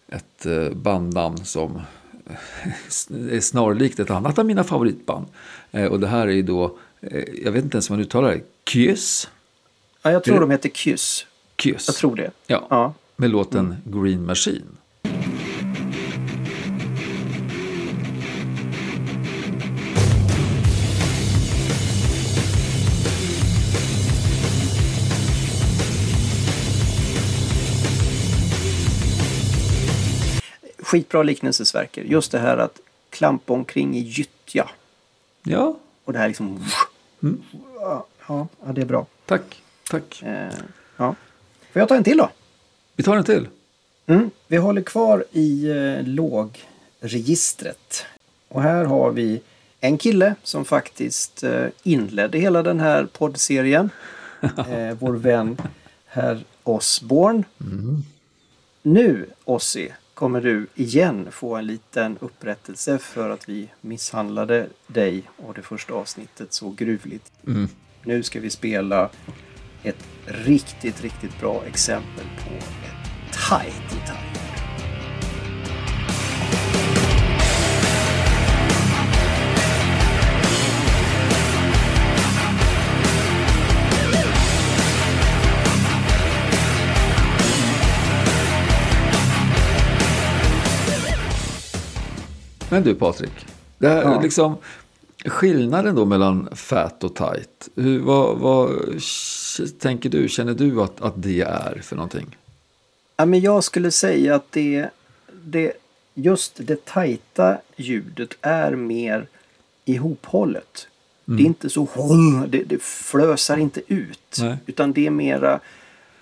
ett 0.08 0.72
bandnamn 0.76 1.44
som 1.44 1.80
är 3.30 3.40
snarlikt 3.40 4.00
ett 4.00 4.10
annat 4.10 4.38
av 4.38 4.46
mina 4.46 4.64
favoritband. 4.64 5.26
Eh, 5.70 5.84
och 5.86 6.00
det 6.00 6.06
här 6.06 6.26
är 6.28 6.32
ju 6.32 6.42
då, 6.42 6.78
eh, 7.00 7.24
jag 7.44 7.52
vet 7.52 7.64
inte 7.64 7.74
ens 7.76 7.90
hur 7.90 7.94
man 7.96 8.00
uttalar 8.04 8.30
det, 8.30 8.40
Kyss. 8.70 9.28
Ja, 10.02 10.10
jag 10.10 10.24
tror 10.24 10.40
de 10.40 10.50
heter 10.50 10.68
Kyss. 10.68 11.26
Kyss. 11.58 11.88
Jag 11.88 11.96
tror 11.96 12.16
det. 12.16 12.30
Ja, 12.46 12.66
Ja. 12.70 12.94
med 13.16 13.30
låten 13.30 13.76
Green 13.84 14.26
Machine. 14.26 14.76
Skitbra 30.92 31.22
liknelse 31.22 31.64
Sverker. 31.64 32.02
Just 32.02 32.32
det 32.32 32.38
här 32.38 32.56
att 32.56 32.80
klampa 33.10 33.52
omkring 33.52 33.96
i 33.96 34.00
gyttja. 34.00 34.70
Ja, 35.42 35.76
Och 36.04 36.12
det 36.12 36.18
här 36.18 36.28
liksom... 36.28 36.64
Ja, 37.80 38.06
ja, 38.28 38.48
det 38.74 38.80
är 38.80 38.84
bra. 38.84 39.06
tack. 39.26 39.62
Tack. 39.90 40.22
Eh, 40.22 40.52
ja. 40.96 41.14
Får 41.72 41.80
jag 41.80 41.88
ta 41.88 41.96
en 41.96 42.04
till 42.04 42.16
då? 42.16 42.30
Vi 42.96 43.04
tar 43.04 43.16
en 43.16 43.24
till. 43.24 43.48
Mm. 44.06 44.30
Vi 44.48 44.56
håller 44.56 44.82
kvar 44.82 45.24
i 45.32 45.70
eh, 45.70 46.02
lågregistret. 46.02 48.04
Och 48.48 48.62
här 48.62 48.84
har 48.84 49.10
vi 49.10 49.42
en 49.80 49.98
kille 49.98 50.34
som 50.42 50.64
faktiskt 50.64 51.42
eh, 51.42 51.66
inledde 51.82 52.38
hela 52.38 52.62
den 52.62 52.80
här 52.80 53.04
poddserien. 53.04 53.90
eh, 54.40 54.96
vår 54.98 55.12
vän 55.12 55.56
herr 56.06 56.44
Osborn. 56.62 57.44
Nu, 58.82 59.26
Ossi, 59.44 59.92
kommer 60.14 60.40
du 60.40 60.66
igen 60.74 61.28
få 61.32 61.56
en 61.56 61.66
liten 61.66 62.18
upprättelse 62.20 62.98
för 62.98 63.30
att 63.30 63.48
vi 63.48 63.68
misshandlade 63.80 64.68
dig 64.86 65.22
och 65.36 65.54
det 65.54 65.62
första 65.62 65.94
avsnittet 65.94 66.52
så 66.52 66.70
gruvligt. 66.70 67.32
Mm. 67.46 67.68
Nu 68.04 68.22
ska 68.22 68.40
vi 68.40 68.50
spela 68.50 69.10
ett 69.82 70.08
riktigt, 70.26 71.02
riktigt 71.02 71.40
bra 71.40 71.62
exempel 71.66 72.24
på 72.24 72.54
ett 72.54 73.38
tight 73.50 73.94
gitarr. 73.94 74.51
Men 92.72 92.82
du 92.82 92.94
Patrik, 92.94 93.46
det 93.78 93.88
här, 93.88 94.02
Ja. 94.02 94.20
liksom, 94.20 94.56
skillnaden 95.24 95.94
då 95.94 96.04
mellan 96.04 96.48
fat 96.52 97.04
och 97.04 97.14
tight. 97.14 97.68
Hur, 97.76 97.98
vad, 97.98 98.38
vad 98.38 98.70
tänker 99.78 100.10
du, 100.10 100.28
känner 100.28 100.54
du 100.54 100.82
att, 100.82 101.00
att 101.00 101.12
det 101.16 101.40
är 101.40 101.80
för 101.82 101.96
någonting? 101.96 102.36
Ja, 103.16 103.24
men 103.26 103.40
jag 103.40 103.64
skulle 103.64 103.90
säga 103.90 104.34
att 104.34 104.52
det, 104.52 104.90
det 105.44 105.72
just 106.14 106.52
det 106.66 106.84
tajta 106.84 107.58
ljudet 107.76 108.30
är 108.40 108.76
mer 108.76 109.26
ihophållet. 109.84 110.88
Det 111.24 111.42
är 111.42 111.46
inte 111.46 111.70
så 111.70 111.88
det, 112.48 112.64
det 112.64 112.82
flösar 112.82 113.56
inte 113.56 113.82
ut. 113.86 114.38
Nej. 114.40 114.56
Utan 114.66 114.92
det 114.92 115.06
är 115.06 115.10
mera 115.10 115.60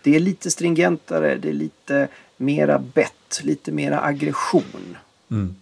det 0.03 0.17
är 0.17 0.21
lite 0.21 0.51
stringentare, 0.51 1.37
det 1.37 1.49
är 1.49 1.53
lite 1.53 2.09
mera 2.37 2.79
bett, 2.79 3.41
lite 3.43 3.73
mera 3.73 4.01
aggression 4.01 4.97
Mm. 5.31 5.55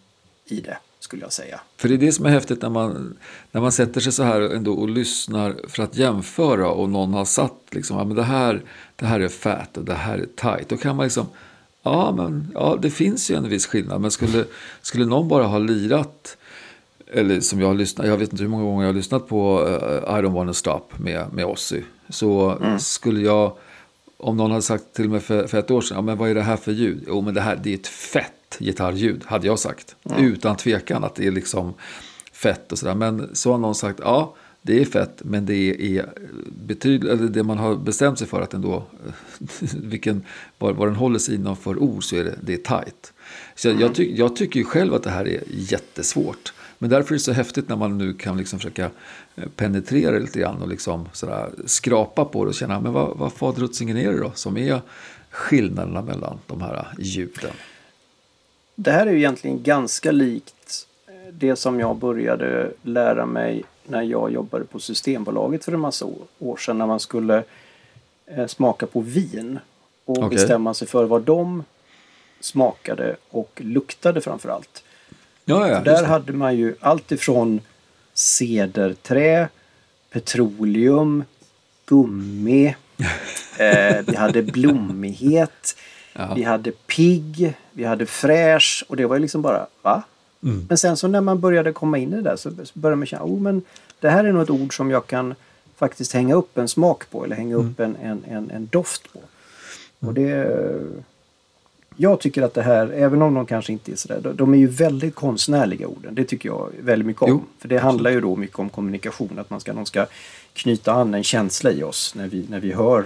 I 0.48 0.60
det 0.60 0.78
skulle 1.00 1.22
jag 1.22 1.32
säga. 1.32 1.60
För 1.76 1.88
det 1.88 1.94
är 1.94 1.98
det 1.98 2.12
som 2.12 2.26
är 2.26 2.30
häftigt 2.30 2.62
när 2.62 2.70
man, 2.70 3.16
när 3.52 3.60
man 3.60 3.72
sätter 3.72 4.00
sig 4.00 4.12
så 4.12 4.22
här 4.22 4.40
ändå 4.40 4.72
och 4.72 4.88
lyssnar 4.88 5.56
för 5.68 5.82
att 5.82 5.96
jämföra 5.96 6.70
och 6.70 6.88
någon 6.90 7.14
har 7.14 7.24
satt 7.24 7.62
liksom, 7.70 7.98
ja, 7.98 8.04
men 8.04 8.16
det, 8.16 8.22
här, 8.22 8.62
det 8.96 9.06
här 9.06 9.20
är 9.20 9.28
fat 9.28 9.76
och 9.76 9.84
det 9.84 9.94
här 9.94 10.18
är 10.18 10.26
tight. 10.36 10.68
Då 10.68 10.76
kan 10.76 10.96
man 10.96 11.04
liksom, 11.04 11.26
ja 11.82 12.14
men 12.16 12.50
ja, 12.54 12.78
det 12.82 12.90
finns 12.90 13.30
ju 13.30 13.34
en 13.34 13.48
viss 13.48 13.66
skillnad. 13.66 14.00
Men 14.00 14.10
skulle, 14.10 14.44
skulle 14.82 15.06
någon 15.06 15.28
bara 15.28 15.44
ha 15.44 15.58
lirat, 15.58 16.36
eller 17.12 17.40
som 17.40 17.60
jag 17.60 17.66
har 17.66 17.74
lyssnat, 17.74 18.06
jag 18.06 18.16
vet 18.16 18.32
inte 18.32 18.42
hur 18.42 18.50
många 18.50 18.64
gånger 18.64 18.82
jag 18.82 18.88
har 18.88 18.96
lyssnat 18.96 19.28
på 19.28 19.60
uh, 19.60 20.18
I 20.18 20.22
don't 20.22 20.34
wanna 20.34 20.54
stop 20.54 20.84
med, 20.96 21.32
med 21.32 21.44
Ozzy. 21.46 21.82
Så 22.08 22.58
skulle 22.78 23.20
jag, 23.20 23.52
om 24.16 24.36
någon 24.36 24.50
hade 24.50 24.62
sagt 24.62 24.92
till 24.92 25.08
mig 25.08 25.20
för, 25.20 25.46
för 25.46 25.58
ett 25.58 25.70
år 25.70 25.80
sedan, 25.80 25.96
ja, 25.96 26.02
men 26.02 26.18
vad 26.18 26.30
är 26.30 26.34
det 26.34 26.42
här 26.42 26.56
för 26.56 26.72
ljud? 26.72 27.04
Jo 27.06 27.20
men 27.20 27.34
det 27.34 27.40
här 27.40 27.60
det 27.62 27.70
är 27.70 27.74
ett 27.74 27.86
fett 27.86 28.32
gitarrljud, 28.60 29.24
hade 29.26 29.46
jag 29.46 29.58
sagt. 29.58 29.96
Utan 30.18 30.56
tvekan 30.56 31.04
att 31.04 31.14
det 31.14 31.26
är 31.26 31.30
liksom 31.30 31.74
fett 32.32 32.72
och 32.72 32.78
sådär. 32.78 32.94
Men 32.94 33.30
så 33.32 33.50
har 33.50 33.58
någon 33.58 33.74
sagt, 33.74 34.00
ja 34.02 34.34
det 34.62 34.80
är 34.80 34.84
fett 34.84 35.20
men 35.24 35.46
det 35.46 35.96
är 35.98 36.10
betydligt, 36.66 37.10
eller 37.10 37.28
det 37.28 37.42
man 37.42 37.58
har 37.58 37.76
bestämt 37.76 38.18
sig 38.18 38.28
för 38.28 38.40
att 38.40 38.54
ändå, 38.54 38.84
vilken, 39.74 40.24
vad, 40.58 40.76
vad 40.76 40.88
den 40.88 40.96
håller 40.96 41.18
sig 41.18 41.34
inom 41.34 41.56
för 41.56 41.78
ord 41.78 42.04
så 42.04 42.16
är 42.16 42.24
det, 42.24 42.38
det 42.42 42.52
är 42.52 42.56
tight. 42.56 43.12
Så 43.54 43.68
jag, 43.68 43.80
jag, 43.80 43.94
ty, 43.94 44.14
jag 44.16 44.36
tycker 44.36 44.60
ju 44.60 44.64
själv 44.64 44.94
att 44.94 45.02
det 45.02 45.10
här 45.10 45.28
är 45.28 45.42
jättesvårt. 45.48 46.52
Men 46.78 46.90
därför 46.90 47.14
är 47.14 47.18
det 47.18 47.22
så 47.22 47.32
häftigt 47.32 47.68
när 47.68 47.76
man 47.76 47.98
nu 47.98 48.14
kan 48.14 48.36
liksom 48.36 48.58
försöka 48.58 48.90
eh, 49.36 49.48
penetrera 49.56 50.12
det 50.12 50.20
lite 50.20 50.40
grann 50.40 50.62
och 50.62 50.68
liksom 50.68 51.08
sådär 51.12 51.50
skrapa 51.66 52.24
på 52.24 52.44
det 52.44 52.48
och 52.48 52.54
känna, 52.54 52.80
men 52.80 52.92
vad, 52.92 53.16
vad 53.16 53.32
faderutsingen 53.32 53.96
är 53.96 54.12
det 54.12 54.18
då 54.18 54.32
som 54.34 54.56
är 54.56 54.80
skillnaderna 55.30 56.02
mellan 56.02 56.38
de 56.46 56.60
här 56.60 56.88
ljuden? 56.98 57.52
Det 58.80 58.90
här 58.90 59.06
är 59.06 59.10
ju 59.10 59.18
egentligen 59.18 59.62
ganska 59.62 60.12
likt 60.12 60.86
eh, 61.06 61.32
det 61.32 61.56
som 61.56 61.80
jag 61.80 61.96
började 61.96 62.70
lära 62.82 63.26
mig 63.26 63.64
när 63.86 64.02
jag 64.02 64.32
jobbade 64.32 64.64
på 64.64 64.80
Systembolaget 64.80 65.64
för 65.64 65.72
en 65.72 65.80
massa 65.80 66.06
år- 66.38 66.56
sedan 66.56 66.78
när 66.78 66.86
man 66.86 67.00
skulle 67.00 67.42
eh, 68.26 68.46
smaka 68.46 68.86
på 68.86 69.00
vin 69.00 69.58
och 70.04 70.18
Okej. 70.18 70.28
bestämma 70.38 70.74
sig 70.74 70.88
för 70.88 71.04
vad 71.04 71.22
de 71.22 71.64
smakade 72.40 73.16
och 73.30 73.60
luktade 73.64 74.20
framför 74.20 74.48
allt. 74.48 74.82
Ja, 75.44 75.68
ja, 75.68 75.80
Där 75.80 76.04
hade 76.04 76.32
man 76.32 76.56
ju 76.56 76.74
allt 76.80 77.12
ifrån 77.12 77.60
cederträ, 78.14 79.48
petroleum, 80.10 81.24
gummi, 81.86 82.66
eh, 83.58 83.96
vi 84.06 84.16
hade 84.16 84.42
blommighet, 84.42 85.76
Ja. 86.12 86.32
vi 86.36 86.42
hade 86.42 86.70
pigg, 86.72 87.54
vi 87.72 87.84
hade 87.84 88.06
fräsch 88.06 88.84
och 88.88 88.96
det 88.96 89.06
var 89.06 89.16
ju 89.16 89.22
liksom 89.22 89.42
bara 89.42 89.66
va? 89.82 90.02
Mm. 90.42 90.66
Men 90.68 90.78
sen 90.78 90.96
så 90.96 91.08
när 91.08 91.20
man 91.20 91.40
började 91.40 91.72
komma 91.72 91.98
in 91.98 92.12
i 92.12 92.16
det 92.16 92.22
där 92.22 92.36
så 92.36 92.50
började 92.74 92.96
man 92.96 93.06
känna, 93.06 93.24
oh 93.24 93.40
men 93.40 93.62
det 94.00 94.08
här 94.08 94.24
är 94.24 94.32
nog 94.32 94.42
ett 94.42 94.50
ord 94.50 94.76
som 94.76 94.90
jag 94.90 95.06
kan 95.06 95.34
faktiskt 95.76 96.12
hänga 96.12 96.34
upp 96.34 96.58
en 96.58 96.68
smak 96.68 97.10
på 97.10 97.24
eller 97.24 97.36
hänga 97.36 97.54
Mm. 97.54 97.68
upp 97.70 97.80
en, 97.80 97.96
en, 98.02 98.24
en, 98.28 98.50
en 98.50 98.66
doft 98.72 99.12
på. 99.12 99.20
Och 100.06 100.14
det... 100.14 100.58
Jag 102.00 102.20
tycker 102.20 102.42
att 102.42 102.54
det 102.54 102.62
här, 102.62 102.88
även 102.92 103.22
om 103.22 103.34
de 103.34 103.46
kanske 103.46 103.72
inte 103.72 103.92
är 103.92 103.96
sådär, 103.96 104.20
de- 104.22 104.36
de 104.36 104.54
är 104.54 104.58
ju 104.58 104.66
väldigt 104.66 105.14
konstnärliga 105.14 105.86
orden. 105.86 106.14
Det 106.14 106.24
tycker 106.24 106.48
jag 106.48 106.68
väldigt 106.80 107.06
mycket 107.06 107.22
om. 107.22 107.30
Jo, 107.30 107.42
För 107.58 107.68
det 107.68 107.78
handlar 107.78 108.10
ju 108.10 108.20
då 108.20 108.36
mycket 108.36 108.58
om 108.58 108.68
kommunikation, 108.70 109.38
att 109.38 109.50
man 109.50 109.60
ska, 109.60 109.72
någon 109.72 109.86
ska 109.86 110.06
knyta 110.52 110.92
an 110.92 111.14
en 111.14 111.24
känsla 111.24 111.70
i 111.72 111.82
oss 111.82 112.14
när 112.14 112.28
vi, 112.28 112.46
när 112.50 112.60
vi 112.60 112.72
hör 112.72 113.04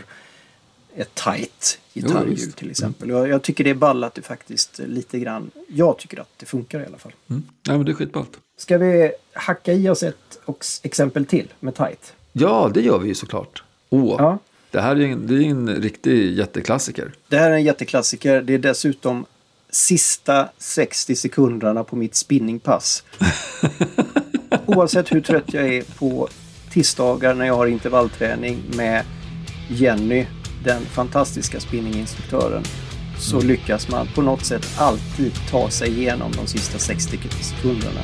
ett 0.96 1.14
tight 1.14 1.78
gitarrljud 1.94 2.56
till 2.56 2.70
exempel. 2.70 3.10
Och 3.12 3.18
Jag, 3.18 3.28
jag 3.28 3.42
tycker 3.42 3.64
det 3.64 3.70
är 3.70 3.74
ball 3.74 4.04
att 4.04 4.14
det 4.14 4.22
faktiskt 4.22 4.78
lite 4.86 5.18
grann, 5.18 5.50
jag 5.68 5.98
tycker 5.98 6.20
att 6.20 6.28
det 6.36 6.46
funkar 6.46 6.80
i 6.80 6.86
alla 6.86 6.98
fall. 6.98 7.12
Mm. 7.30 7.42
Nej, 7.68 7.76
men 7.76 7.86
det 7.86 7.92
är 7.92 7.94
skitballt. 7.94 8.30
Ska 8.56 8.78
vi 8.78 9.12
hacka 9.32 9.72
i 9.72 9.88
oss 9.88 10.02
ett 10.02 10.38
exempel 10.82 11.26
till 11.26 11.52
med 11.60 11.74
tight? 11.74 12.14
Ja, 12.32 12.70
det 12.74 12.80
gör 12.80 12.98
vi 12.98 13.08
ju 13.08 13.14
såklart. 13.14 13.62
Åh, 13.90 14.16
Ja. 14.18 14.38
det 14.70 14.80
här 14.80 14.96
är 14.96 15.06
en, 15.06 15.26
det 15.26 15.34
är 15.34 15.42
en 15.50 15.68
riktig 15.68 16.36
jätteklassiker. 16.38 17.12
Det 17.28 17.38
här 17.38 17.50
är 17.50 17.54
en 17.54 17.64
jätteklassiker. 17.64 18.42
Det 18.42 18.54
är 18.54 18.58
dessutom 18.58 19.26
sista 19.70 20.48
60 20.58 21.16
sekunderna 21.16 21.84
på 21.84 21.96
mitt 21.96 22.14
spinningpass. 22.14 23.04
Oavsett 24.66 25.12
hur 25.12 25.20
trött 25.20 25.54
jag 25.54 25.74
är 25.74 25.82
på 25.82 26.28
tisdagar 26.72 27.34
när 27.34 27.46
jag 27.46 27.54
har 27.54 27.66
intervallträning 27.66 28.62
med 28.76 29.04
Jenny, 29.70 30.26
den 30.64 30.82
fantastiska 30.86 31.60
spinninginstruktören, 31.60 32.62
så 33.18 33.40
lyckas 33.40 33.88
man 33.88 34.06
på 34.14 34.22
något 34.22 34.44
sätt 34.44 34.66
alltid 34.78 35.32
ta 35.50 35.70
sig 35.70 35.88
igenom 35.88 36.32
de 36.32 36.46
sista 36.46 36.78
60 36.78 37.18
sekunderna. 37.40 38.00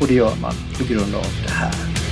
Och 0.00 0.06
det 0.06 0.14
gör 0.14 0.36
man 0.40 0.54
på 0.78 0.84
grund 0.84 1.14
av 1.14 1.26
det 1.46 1.52
här. 1.52 2.09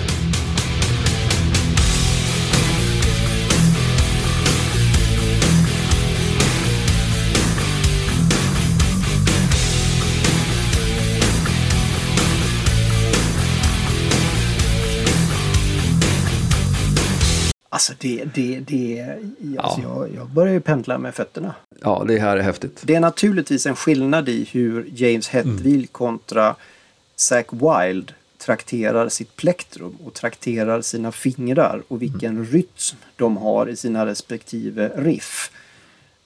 Alltså 17.89 18.09
det 18.09 18.25
Det, 18.35 18.61
det, 18.61 19.17
alltså 19.59 19.81
jag, 19.81 20.15
jag 20.15 20.29
börjar 20.29 20.53
ju 20.53 20.61
pendla 20.61 20.99
med 20.99 21.15
fötterna. 21.15 21.55
Ja, 21.81 22.05
det 22.09 22.19
här 22.19 22.37
är 22.37 22.43
häftigt. 22.43 22.81
Det 22.85 22.95
är 22.95 23.01
naturligtvis 23.01 23.67
en 23.67 23.77
skillnad 23.77 24.29
i 24.29 24.49
hur 24.53 24.91
James 24.95 25.29
Hetfield 25.29 25.93
kontra 25.93 26.57
Zack 27.17 27.53
Wilde 27.53 28.13
trakterar 28.39 29.09
sitt 29.09 29.37
plektrum 29.37 29.97
och 30.05 30.15
trakterar 30.15 30.81
sina 30.81 31.13
fingrar 31.13 31.83
och 31.89 32.03
vilken 32.03 32.47
rytm 32.47 32.97
de 33.17 33.37
har 33.37 33.69
i 33.69 33.77
sina 33.77 34.07
respektive 34.07 34.91
riff. 34.97 35.51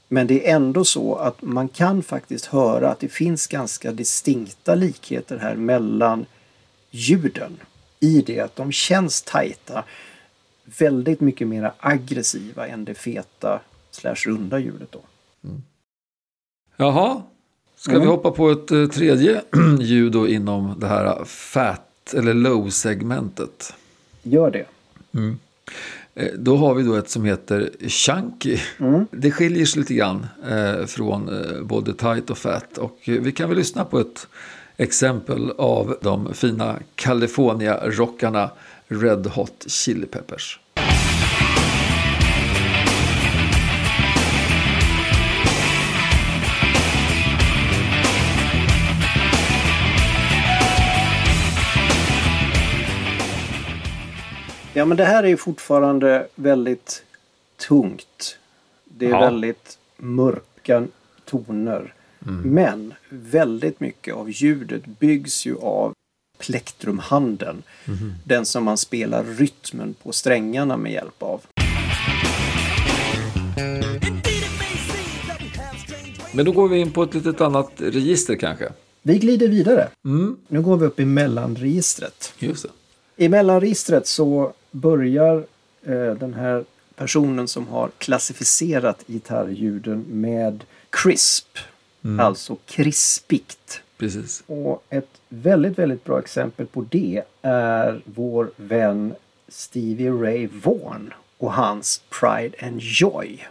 Men 0.09 0.27
det 0.27 0.49
är 0.49 0.55
ändå 0.57 0.85
så 0.85 1.15
att 1.15 1.43
man 1.43 1.69
kan 1.69 2.03
faktiskt 2.03 2.47
höra 2.47 2.91
att 2.91 3.01
det 3.01 3.09
finns 3.09 3.47
ganska 3.47 3.93
distinkta 3.93 4.75
likheter 4.75 5.39
här 5.39 5.55
mellan 5.55 6.27
ljuden. 6.91 7.57
I 8.01 8.23
det 8.27 8.41
att 8.41 8.57
de 8.57 8.73
känns 8.73 9.23
tajta. 9.23 9.85
Väldigt 10.65 11.21
mycket 11.21 11.49
mer 11.49 11.73
aggressiva 11.79 12.67
än 12.67 12.85
det 12.85 12.95
feta 12.95 13.61
slash 13.91 14.15
runda 14.27 14.59
ljudet 14.59 14.93
då. 14.93 15.01
Jaha, 16.77 17.23
ska 17.77 17.91
Mm. 17.91 18.03
vi 18.03 18.09
hoppa 18.09 18.31
på 18.31 18.51
ett 18.51 18.71
eh, 18.71 18.87
tredje 18.87 19.43
ljud 19.81 20.13
då 20.13 20.29
inom 20.29 20.75
det 20.81 20.87
här 20.87 21.25
fat 21.25 22.15
eller 22.17 22.35
low-segmentet? 22.35 23.75
Gör 24.23 24.51
det. 24.51 24.65
Eh, 26.15 26.33
Då 26.39 26.57
har 26.57 26.75
vi 26.75 26.83
då 26.83 26.95
ett 26.95 27.11
som 27.11 27.25
heter 27.25 27.71
chunky. 27.89 28.59
Det 29.11 29.31
skiljer 29.31 29.67
sig 29.67 29.81
lite 29.81 29.95
grann 29.95 30.27
eh, 30.49 30.87
från 30.87 31.29
eh, 31.29 31.63
både 31.63 31.95
tight 31.95 32.31
och 32.31 32.39
fat. 32.39 32.79
Och 32.79 32.99
eh, 33.05 33.21
vi 33.21 33.33
kan 33.33 33.49
väl 33.49 33.59
lyssna 33.59 33.85
på 33.85 33.99
ett 34.01 34.27
exempel 34.77 35.51
av 35.51 35.97
de 36.03 36.35
fina 36.35 36.79
California-rockarna 36.95 38.51
Red 38.93 39.27
Hot 39.27 39.65
Chili 39.69 40.07
Peppers. 40.07 40.59
Ja 54.75 54.85
men 54.85 54.97
det 54.97 55.05
här 55.05 55.23
är 55.25 55.29
ju 55.29 55.37
fortfarande 55.37 56.27
väldigt 56.35 57.03
tungt. 57.69 58.39
Det 58.85 59.07
är 59.07 59.11
Ja. 59.11 59.21
väldigt 59.21 59.79
mörka 59.97 60.87
toner. 61.25 61.95
Men 62.45 62.95
väldigt 63.09 63.81
mycket 63.81 64.15
av 64.15 64.31
ljudet 64.31 64.87
byggs 64.87 65.47
ju 65.47 65.57
av 65.57 65.95
plektrumhanden. 66.43 67.63
Den 68.25 68.47
som 68.47 68.65
man 68.65 68.79
spelar 68.79 69.25
rytmen 69.25 69.95
på 70.03 70.13
strängarna 70.13 70.77
med 70.77 70.93
hjälp 70.93 71.23
av. 71.23 71.41
Men 76.35 76.45
då 76.45 76.53
går 76.53 76.69
vi 76.69 76.79
in 76.79 76.93
på 76.93 77.03
ett 77.03 77.15
litet 77.15 77.41
annat 77.41 77.71
register 77.77 78.37
kanske. 78.37 78.73
Vi 79.03 79.19
glider 79.19 79.49
vidare. 79.49 79.89
Mm, 80.05 80.37
Nu 80.49 80.63
går 80.63 80.77
vi 80.77 80.87
upp 80.87 81.01
i 81.01 81.05
mellanregistret. 81.05 82.33
just 82.39 82.63
det. 82.63 83.25
I 83.25 83.29
mellanregistret 83.29 84.07
så 84.07 84.53
börjar 84.71 85.37
eh, 85.87 86.15
den 86.21 86.35
här 86.35 86.65
personen 86.97 87.49
som 87.49 87.69
har 87.69 87.91
klassificerat 87.99 89.05
gitarrljuden 89.07 90.05
med 90.09 90.65
crisp. 90.91 91.59
Alltså 92.21 92.57
krispigt. 92.67 93.82
Precis. 94.03 94.45
Och 94.47 94.85
ett 94.91 95.21
väldigt, 95.29 95.79
väldigt 95.79 96.05
bra 96.05 96.19
exempel 96.19 96.67
på 96.67 96.87
det 96.91 97.23
är 97.43 98.03
vår 98.05 98.51
vän 98.57 99.15
Stevie 99.49 100.11
Ray 100.11 100.49
Vaughan 100.65 101.13
och 101.39 101.53
hans 101.53 102.03
Pride 102.21 102.57
and 102.67 102.81
Joy. 102.81 103.47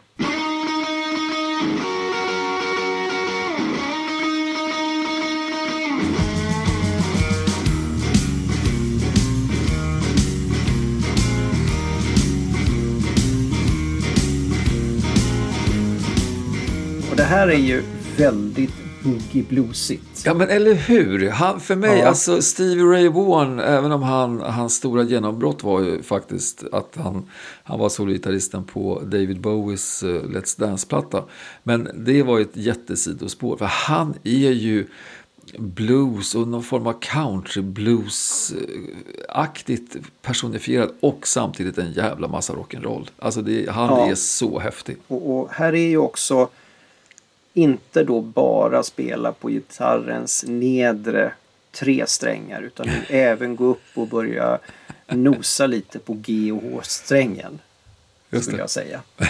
Och 17.12 17.18
det 17.18 17.24
här 17.24 17.48
är 17.48 17.58
ju 17.58 17.84
väldigt 18.18 18.91
boogie 19.04 19.44
bluesigt. 19.50 20.24
Ja 20.26 20.34
men 20.34 20.50
eller 20.50 20.74
hur. 20.74 21.30
Han, 21.30 21.60
för 21.60 21.76
mig, 21.76 22.00
Ja. 22.00 22.08
alltså 22.08 22.42
Stevie 22.42 22.84
Ray 22.84 23.10
Vaughan, 23.10 23.60
även 23.60 23.92
om 23.92 24.04
han, 24.04 24.40
hans 24.40 24.74
stora 24.76 25.04
genombrott 25.04 25.64
var 25.64 25.82
ju 25.82 26.02
faktiskt 26.04 26.64
att 26.72 26.98
han, 27.04 27.26
han 27.64 27.80
var 27.80 27.90
solgitarristen 27.90 28.64
på 28.64 29.02
David 29.06 29.42
Bowies 29.42 30.04
eh, 30.04 30.08
Let's 30.08 30.60
Dance-platta. 30.60 31.24
Men 31.64 31.90
det 31.96 32.24
var 32.24 32.38
ju 32.38 32.42
ett 32.44 32.58
jättesidospår. 32.58 33.58
För 33.58 33.66
han 33.66 34.14
är 34.24 34.52
ju 34.52 34.88
blues 35.58 36.36
och 36.36 36.48
någon 36.48 36.64
form 36.64 36.88
av 36.88 36.94
country 37.02 37.62
blues-aktigt 37.62 39.96
personifierad 40.22 40.92
och 41.00 41.28
samtidigt 41.28 41.78
en 41.78 41.92
jävla 41.94 42.28
massa 42.28 42.54
rock'n'roll. 42.54 43.08
Alltså 43.20 43.42
det, 43.42 43.70
han 43.70 43.88
Ja. 43.90 44.08
är 44.12 44.16
så 44.16 44.60
häftig. 44.60 44.98
Och, 45.08 45.40
och 45.40 45.50
här 45.52 45.74
är 45.76 45.88
ju 45.88 45.98
också 45.98 46.50
inte 47.54 48.04
då 48.04 48.22
bara 48.22 48.84
spela 48.84 49.32
på 49.32 49.50
gitarrens 49.50 50.44
nedre 50.48 51.34
tre 51.72 52.08
strängar 52.08 52.62
utan 52.62 52.90
även 53.10 53.56
gå 53.56 53.66
upp 53.66 53.84
och 53.94 54.08
börja 54.08 54.60
nosa 55.08 55.68
lite 55.68 56.00
på 56.00 56.14
G 56.14 56.52
och 56.52 56.62
H-strängen. 56.62 57.60
Skulle 58.42 58.58
jag 58.58 58.70
säga. 58.70 59.02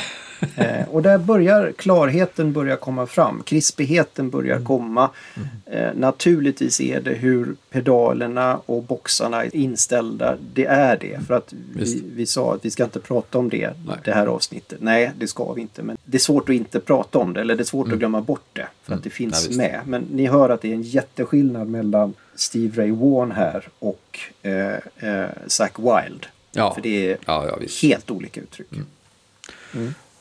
Eh, 0.56 0.88
och 0.91 1.01
där 1.01 1.17
börjar 1.17 1.71
klarheten 1.77 2.54
börja 2.54 2.75
komma 2.75 3.08
fram. 3.08 3.43
Krispigheten 3.45 4.30
börjar 4.30 4.56
Mm. 4.56 4.65
komma. 4.67 5.10
Eh, 5.65 5.89
naturligtvis 5.95 6.82
är 6.82 7.01
det 7.01 7.13
hur 7.13 7.56
pedalerna 7.69 8.58
och 8.65 8.84
boxarna 8.84 9.43
är 9.45 9.56
inställda. 9.56 10.38
Det 10.54 10.65
är 10.65 10.97
det. 10.97 11.19
För 11.27 11.34
att 11.34 11.54
vi, 11.75 12.04
vi 12.15 12.25
sa 12.25 12.54
att 12.54 12.65
vi 12.65 12.71
ska 12.71 12.84
inte 12.84 12.99
prata 12.99 13.38
om 13.38 13.49
det 13.49 13.71
Nej. 13.88 13.95
det 14.04 14.12
här 14.12 14.27
avsnittet. 14.27 14.77
Nej, 14.82 15.12
det 15.17 15.27
ska 15.27 15.54
vi 15.54 15.62
inte. 15.62 15.84
Men 15.84 15.97
det 16.06 16.17
är 16.17 16.19
svårt 16.19 16.49
att 16.49 16.56
inte 16.56 16.80
prata 16.80 17.19
om 17.19 17.34
det. 17.34 17.41
Eller 17.41 17.56
det 17.56 17.63
är 17.63 17.65
svårt 17.65 17.91
att 17.91 17.99
glömma 17.99 18.21
bort 18.21 18.45
det. 18.54 18.67
För 18.84 18.93
att 18.95 19.04
det 19.04 19.10
finns 19.10 19.39
Mm. 19.45 19.47
Visst. 19.47 19.58
med. 19.58 19.82
Men 19.86 20.06
ni 20.12 20.25
hör 20.27 20.49
att 20.49 20.62
det 20.62 20.69
är 20.69 20.73
en 20.75 20.82
jätteskillnad 20.82 21.67
mellan 21.67 22.13
Steve 22.36 22.82
Ray 22.82 22.91
Vaughan 22.91 23.32
här 23.32 23.67
och 23.80 24.19
eh, 24.41 24.75
eh, 25.12 25.30
Zack 25.47 25.80
Wilde. 25.80 26.27
Ja. 26.51 26.73
För 26.73 26.82
det 26.82 27.12
är 27.12 27.17
Ja, 27.25 27.47
ja, 27.47 27.60
helt 27.82 28.12
olika 28.12 28.41
uttryck. 28.41 28.67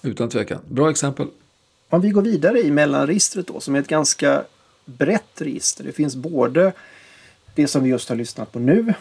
Utan 0.03 0.29
tvekan. 0.29 0.59
Bra 0.69 0.91
exempel. 0.91 1.27
Om 1.89 2.01
vi 2.01 2.11
går 2.11 2.23
vidare 2.23 2.61
i 2.61 2.71
mellanregistret 2.71 3.47
då 3.47 3.61
som 3.61 3.75
är 3.75 3.81
ett 3.81 3.89
ganska 3.89 4.45
brett 4.85 5.41
register. 5.41 5.85
Det 5.85 5.93
finns 5.93 6.17
både 6.17 6.73
det 7.55 7.67
som 7.67 7.83
vi 7.83 7.91
just 7.91 8.09
har 8.09 8.17
lyssnat 8.17 8.53
på 8.53 8.59
nu 8.59 8.95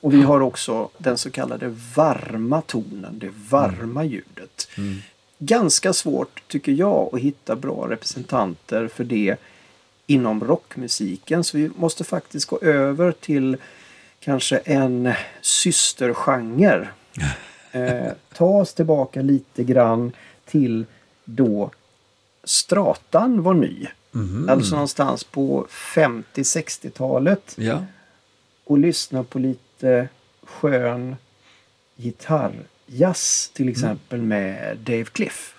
och 0.00 0.14
vi 0.14 0.22
har 0.22 0.40
också 0.40 0.88
den 0.98 1.18
så 1.18 1.30
kallade 1.30 1.74
varma 1.94 2.62
tonen, 2.62 3.18
det 3.18 3.30
varma 3.50 4.04
ljudet. 4.04 4.68
Ganska 5.38 5.92
svårt 5.92 6.42
tycker 6.48 6.72
jag 6.72 7.14
att 7.14 7.20
hitta 7.20 7.56
bra 7.56 7.86
representanter 7.90 8.88
för 8.88 9.04
det 9.04 9.36
inom 10.06 10.44
rockmusiken 10.44 11.44
så 11.44 11.56
vi 11.56 11.70
måste 11.76 12.04
faktiskt 12.04 12.46
gå 12.46 12.58
över 12.60 13.12
till 13.12 13.56
kanske 14.20 14.56
en 14.56 15.12
systergenre. 15.40 16.88
Eh, 17.74 18.12
ta 18.34 18.44
oss 18.44 18.74
tillbaka 18.74 19.22
lite 19.22 19.64
grann 19.64 20.12
till 20.44 20.86
då 21.24 21.70
stratan 22.44 23.42
var 23.42 23.54
ny. 23.54 23.86
Alltså 24.48 24.74
någonstans 24.74 25.24
på 25.24 25.66
50-60-talet. 25.70 27.54
Ja. 27.56 27.84
Och 28.64 28.78
lyssna 28.78 29.24
på 29.24 29.38
lite 29.38 30.08
skön 30.42 31.16
gitarrjazz 31.96 33.50
till 33.54 33.68
exempel 33.68 34.22
med 34.22 34.78
Dave 34.78 35.04
Cliff. 35.04 35.54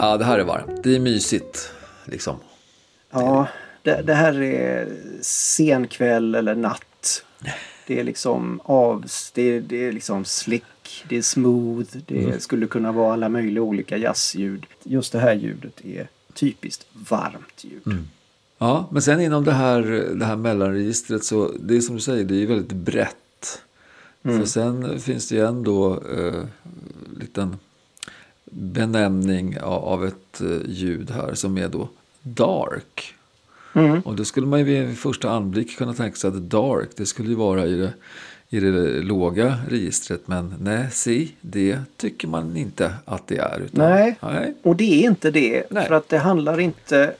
Ja, 0.00 0.16
det 0.16 0.24
här 0.24 0.38
är 0.38 0.44
varmt. 0.44 0.82
Det 0.82 0.96
är 0.96 1.00
mysigt. 1.00 1.72
Liksom. 2.04 2.36
Ja, 3.10 3.48
det, 3.82 4.02
det 4.02 4.14
här 4.14 4.42
är 4.42 4.88
sen 5.20 5.88
kväll 5.88 6.34
eller 6.34 6.54
natt. 6.54 7.24
Det 7.86 8.00
är 8.00 8.04
liksom 8.04 8.60
av, 8.64 9.06
det 9.34 9.42
är, 9.42 9.60
det 9.60 9.84
är 9.84 9.92
liksom 9.92 10.24
slick, 10.24 11.04
det 11.08 11.16
är 11.16 11.22
smooth, 11.22 11.96
det 12.06 12.42
skulle 12.42 12.66
kunna 12.66 12.92
vara 12.92 13.12
alla 13.12 13.28
möjliga 13.28 13.62
olika 13.62 13.96
jazzljud. 13.96 14.66
Just 14.82 15.12
det 15.12 15.18
här 15.18 15.34
ljudet 15.34 15.84
är 15.84 16.08
typiskt 16.34 16.86
varmt 16.92 17.64
ljud. 17.64 18.04
Ja, 18.58 18.88
men 18.90 19.02
sen 19.02 19.20
inom 19.20 19.44
det 19.44 19.52
här, 19.52 19.82
det 20.14 20.24
här 20.24 20.36
mellanregistret 20.36 21.24
så 21.24 21.52
det 21.60 21.76
är 21.76 21.80
som 21.80 21.94
du 21.94 22.00
säger, 22.00 22.24
det 22.24 22.42
är 22.42 22.46
väldigt 22.46 22.72
brett. 22.72 23.62
För 24.22 24.44
sen 24.44 25.00
finns 25.00 25.28
det 25.28 25.34
ju 25.34 25.46
ändå 25.46 26.02
eh, 26.18 26.44
liten 27.20 27.56
benämning 28.50 29.60
av, 29.60 30.06
ett 30.06 30.40
eh, 30.40 30.58
ljud 30.66 31.10
här 31.10 31.34
som 31.34 31.58
är 31.58 31.68
då 31.68 31.88
dark. 32.22 33.14
Mm. 33.74 34.00
Och 34.00 34.16
då 34.16 34.24
skulle 34.24 34.46
man 34.46 34.58
ju 34.58 34.64
vid 34.64 34.98
första 34.98 35.30
anblick 35.30 35.78
kunna 35.78 35.94
tänka 35.94 36.16
sig 36.16 36.28
att 36.28 36.50
dark, 36.50 36.88
det 36.96 37.06
skulle 37.06 37.28
ju 37.28 37.34
vara 37.34 37.66
i 37.66 37.76
det, 37.76 37.92
i 38.48 38.60
det 38.60 39.02
låga 39.02 39.58
registret. 39.68 40.28
Men 40.28 40.54
nej, 40.60 40.86
si, 40.90 41.34
det 41.40 41.78
tycker 41.96 42.28
man 42.28 42.56
inte 42.56 42.94
att 43.04 43.26
det 43.26 43.36
är. 43.38 43.60
Utan, 43.60 43.90
Nej. 43.90 44.16
nej. 44.22 44.54
Och 44.62 44.76
det 44.76 45.04
är 45.04 45.08
inte 45.10 45.30
det. 45.30 45.64
Nej. 45.70 45.86
För 45.86 45.94
att 45.94 46.08
det 46.08 46.18
handlar 46.18 46.60
inte... 46.60 47.14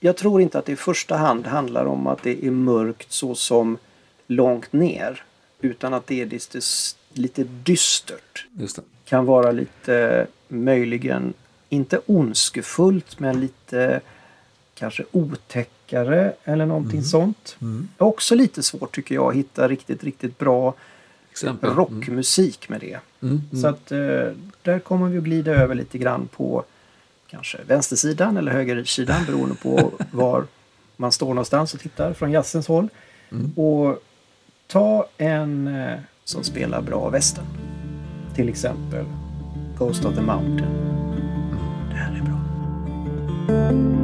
Jag 0.00 0.16
tror 0.16 0.40
inte 0.40 0.58
att 0.58 0.66
det 0.66 0.72
i 0.72 0.76
första 0.76 1.16
hand 1.16 1.46
handlar 1.46 1.84
om 1.84 2.06
att 2.06 2.22
det 2.22 2.46
är 2.46 2.50
mörkt 2.50 3.12
så 3.12 3.34
som 3.34 3.78
långt 4.26 4.72
ner. 4.72 5.22
Utan 5.60 5.94
att 5.94 6.06
det 6.06 6.20
är 6.20 6.26
lite, 6.26 6.60
lite 7.12 7.44
dystert. 7.44 8.46
Just 8.58 8.76
det. 8.76 8.82
Kan 9.04 9.24
vara 9.24 9.50
lite 9.50 10.26
möjligen, 10.54 11.34
inte 11.68 12.00
ondskefullt 12.06 13.20
men 13.20 13.40
lite 13.40 14.00
kanske 14.74 15.04
otäckare 15.12 16.32
eller 16.44 16.66
någonting 16.66 17.02
sånt. 17.02 17.56
Också 17.98 18.34
lite 18.34 18.62
svårt 18.62 18.94
tycker 18.94 19.14
jag 19.14 19.28
att 19.30 19.34
hitta 19.34 19.68
riktigt, 19.68 20.04
riktigt 20.04 20.38
bra 20.38 20.74
Exempel. 21.30 21.70
rockmusik 21.70 22.68
med 22.68 22.80
det. 22.80 22.98
Mm, 23.22 23.40
mm. 23.52 23.62
Så 23.62 23.68
att 23.68 23.92
eh, 23.92 23.98
där 24.62 24.78
kommer 24.78 25.08
vi 25.08 25.18
att 25.18 25.24
glida 25.24 25.52
över 25.52 25.74
lite 25.74 25.98
grann 25.98 26.28
på 26.28 26.64
kanske 27.30 27.58
vänstersidan 27.66 28.36
eller 28.36 28.52
högersidan 28.52 29.24
beroende 29.26 29.54
på 29.54 29.92
var 30.10 30.46
man 30.96 31.12
står 31.12 31.28
någonstans 31.28 31.74
och 31.74 31.80
tittar 31.80 32.12
från 32.12 32.30
jazzens 32.30 32.68
håll. 32.68 32.88
Och 33.56 34.02
ta 34.66 35.06
en 35.16 35.66
eh, 35.66 35.98
som 36.24 36.44
spelar 36.44 36.82
bra 36.82 37.08
västern. 37.08 37.44
Till 38.34 38.48
exempel 38.48 39.04
Ghost 39.78 40.04
of 40.04 40.14
the 40.14 40.22
Mountain. 40.22 40.68
Mm, 40.68 41.88
det 41.90 41.96
här 41.96 42.12
är 42.12 42.22
bra. 42.22 44.03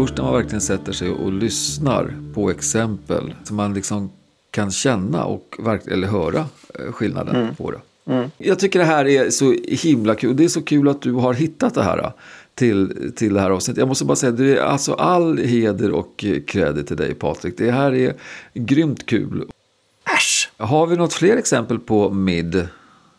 Först 0.00 0.16
när 0.16 0.24
man 0.24 0.34
verkligen 0.34 0.60
sätter 0.60 0.92
sig 0.92 1.10
och 1.10 1.32
lyssnar 1.32 2.14
på 2.34 2.50
exempel 2.50 3.34
som 3.44 3.56
man 3.56 3.74
liksom 3.74 4.10
kan 4.50 4.70
känna 4.70 5.24
och 5.24 5.56
eller 5.88 6.06
höra 6.08 6.46
eh, 6.78 6.92
skillnaden 6.92 7.54
på 7.56 7.70
det. 7.70 7.80
Jag 8.38 8.58
tycker 8.58 8.78
det 8.78 8.84
här 8.84 9.08
är 9.08 9.30
så 9.30 9.54
himla 9.68 10.14
kul. 10.14 10.36
Det 10.36 10.44
är 10.44 10.48
så 10.48 10.62
kul 10.62 10.88
att 10.88 11.02
du 11.02 11.12
har 11.12 11.34
hittat 11.34 11.74
det 11.74 11.82
här 11.82 11.98
eh, 11.98 12.12
till, 12.54 13.12
till 13.16 13.34
det 13.34 13.40
här 13.40 13.50
avsnittet. 13.50 13.78
Jag 13.78 13.88
måste 13.88 14.04
bara 14.04 14.16
säga, 14.16 14.32
det 14.32 14.56
är 14.56 14.62
alltså 14.62 14.92
all 14.94 15.38
heder 15.38 15.90
och 15.90 16.24
eh, 16.24 16.42
credit 16.42 16.86
till 16.86 16.96
dig 16.96 17.14
Patrik. 17.14 17.54
Det 17.58 17.70
här 17.70 17.94
är 17.94 18.14
grymt 18.54 19.06
kul. 19.06 19.48
Äsch! 20.16 20.50
Har 20.56 20.86
vi 20.86 20.96
något 20.96 21.12
fler 21.12 21.36
exempel 21.36 21.78
på 21.78 22.10
mid? 22.10 22.68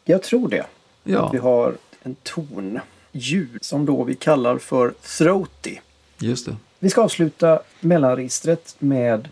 Jag 0.05 0.23
tror 0.23 0.49
det. 0.49 0.65
Ja, 1.03 1.29
Vi 1.33 1.37
har 1.37 1.73
en 2.03 2.15
ton, 2.23 2.79
ljud, 3.11 3.57
som 3.61 3.85
då 3.85 4.03
vi 4.03 4.15
kallar 4.15 4.57
för 4.57 4.93
throaty. 5.17 5.77
just 6.19 6.45
det. 6.45 6.55
Vi 6.83 6.89
ska 6.89 7.01
avsluta 7.01 7.61
mellanregistret 7.79 8.75
med 8.79 9.29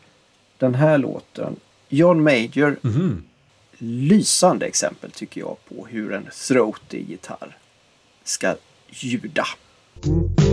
den 0.58 0.76
här 0.76 0.98
låten. 0.98 1.56
John 1.88 2.24
Major. 2.24 2.80
Lysande 3.78 4.66
exempel 4.66 5.12
tycker 5.12 5.42
jag 5.42 5.58
på 5.70 5.88
hur 5.88 6.14
en 6.14 6.28
throaty 6.48 6.98
gitarr 6.98 7.58
ska 8.24 8.56
ljuda. 8.90 9.46
No, 10.04 10.49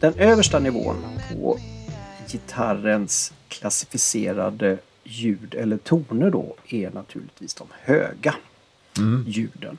Den 0.00 0.14
översta 0.14 0.58
nivån 0.58 0.96
på 1.32 1.58
gitarrens 2.28 3.32
klassificerade 3.48 4.78
ljud 5.04 5.54
eller 5.54 5.76
toner 5.76 6.30
då 6.30 6.56
är 6.68 6.90
naturligtvis 6.90 7.54
de 7.54 7.66
höga 7.70 8.34
ljuden. 9.26 9.78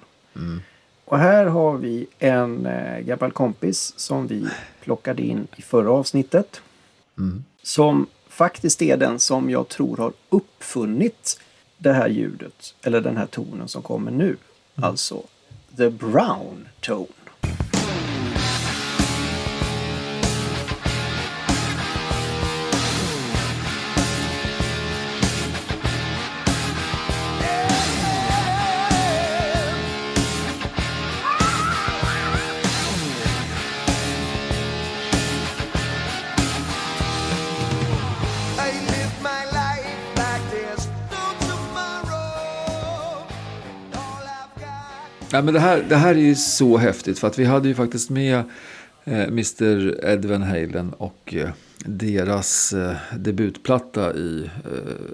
Och 1.06 1.18
här 1.18 1.46
har 1.46 1.78
vi 1.78 2.08
en 2.20 2.66
eh, 2.66 3.00
gammal 3.00 3.32
kompis 3.32 3.94
som 3.98 4.28
vi 4.28 4.48
plockade 4.84 5.22
in 5.22 5.48
i 5.56 5.62
förra 5.62 5.92
avsnittet. 5.92 6.62
Som 7.64 8.08
faktiskt 8.28 8.82
är 8.82 8.98
den 8.98 9.20
som 9.20 9.50
jag 9.50 9.68
tror 9.68 9.98
har 9.98 10.14
uppfunnit 10.30 11.40
det 11.78 11.94
här 11.94 12.10
ljudet, 12.10 12.76
eller 12.82 13.02
den 13.02 13.18
här 13.18 13.26
tonen 13.26 13.68
som 13.68 13.82
kommer 13.82 14.12
nu. 14.12 14.38
Alltså 14.76 15.24
the 15.78 15.90
brown 15.90 16.68
tone. 16.80 17.08
Ja, 45.42 45.46
men 45.46 45.54
det, 45.54 45.60
här, 45.60 45.86
det 45.90 45.96
här 45.96 46.16
är 46.16 46.20
ju 46.20 46.36
så 46.36 46.78
häftigt 46.78 47.20
för 47.20 47.28
att 47.28 47.40
vi 47.40 47.46
hade 47.46 47.68
ju 47.68 47.76
faktiskt 47.76 48.10
med 48.10 48.44
eh, 49.04 49.24
Mr. 49.24 50.06
Ed 50.06 50.26
Van 50.26 50.42
Halen 50.42 50.94
och 50.98 51.34
eh, 51.34 51.50
deras 51.86 52.74
eh, 52.74 52.96
debutplatta 53.18 54.14
i 54.14 54.50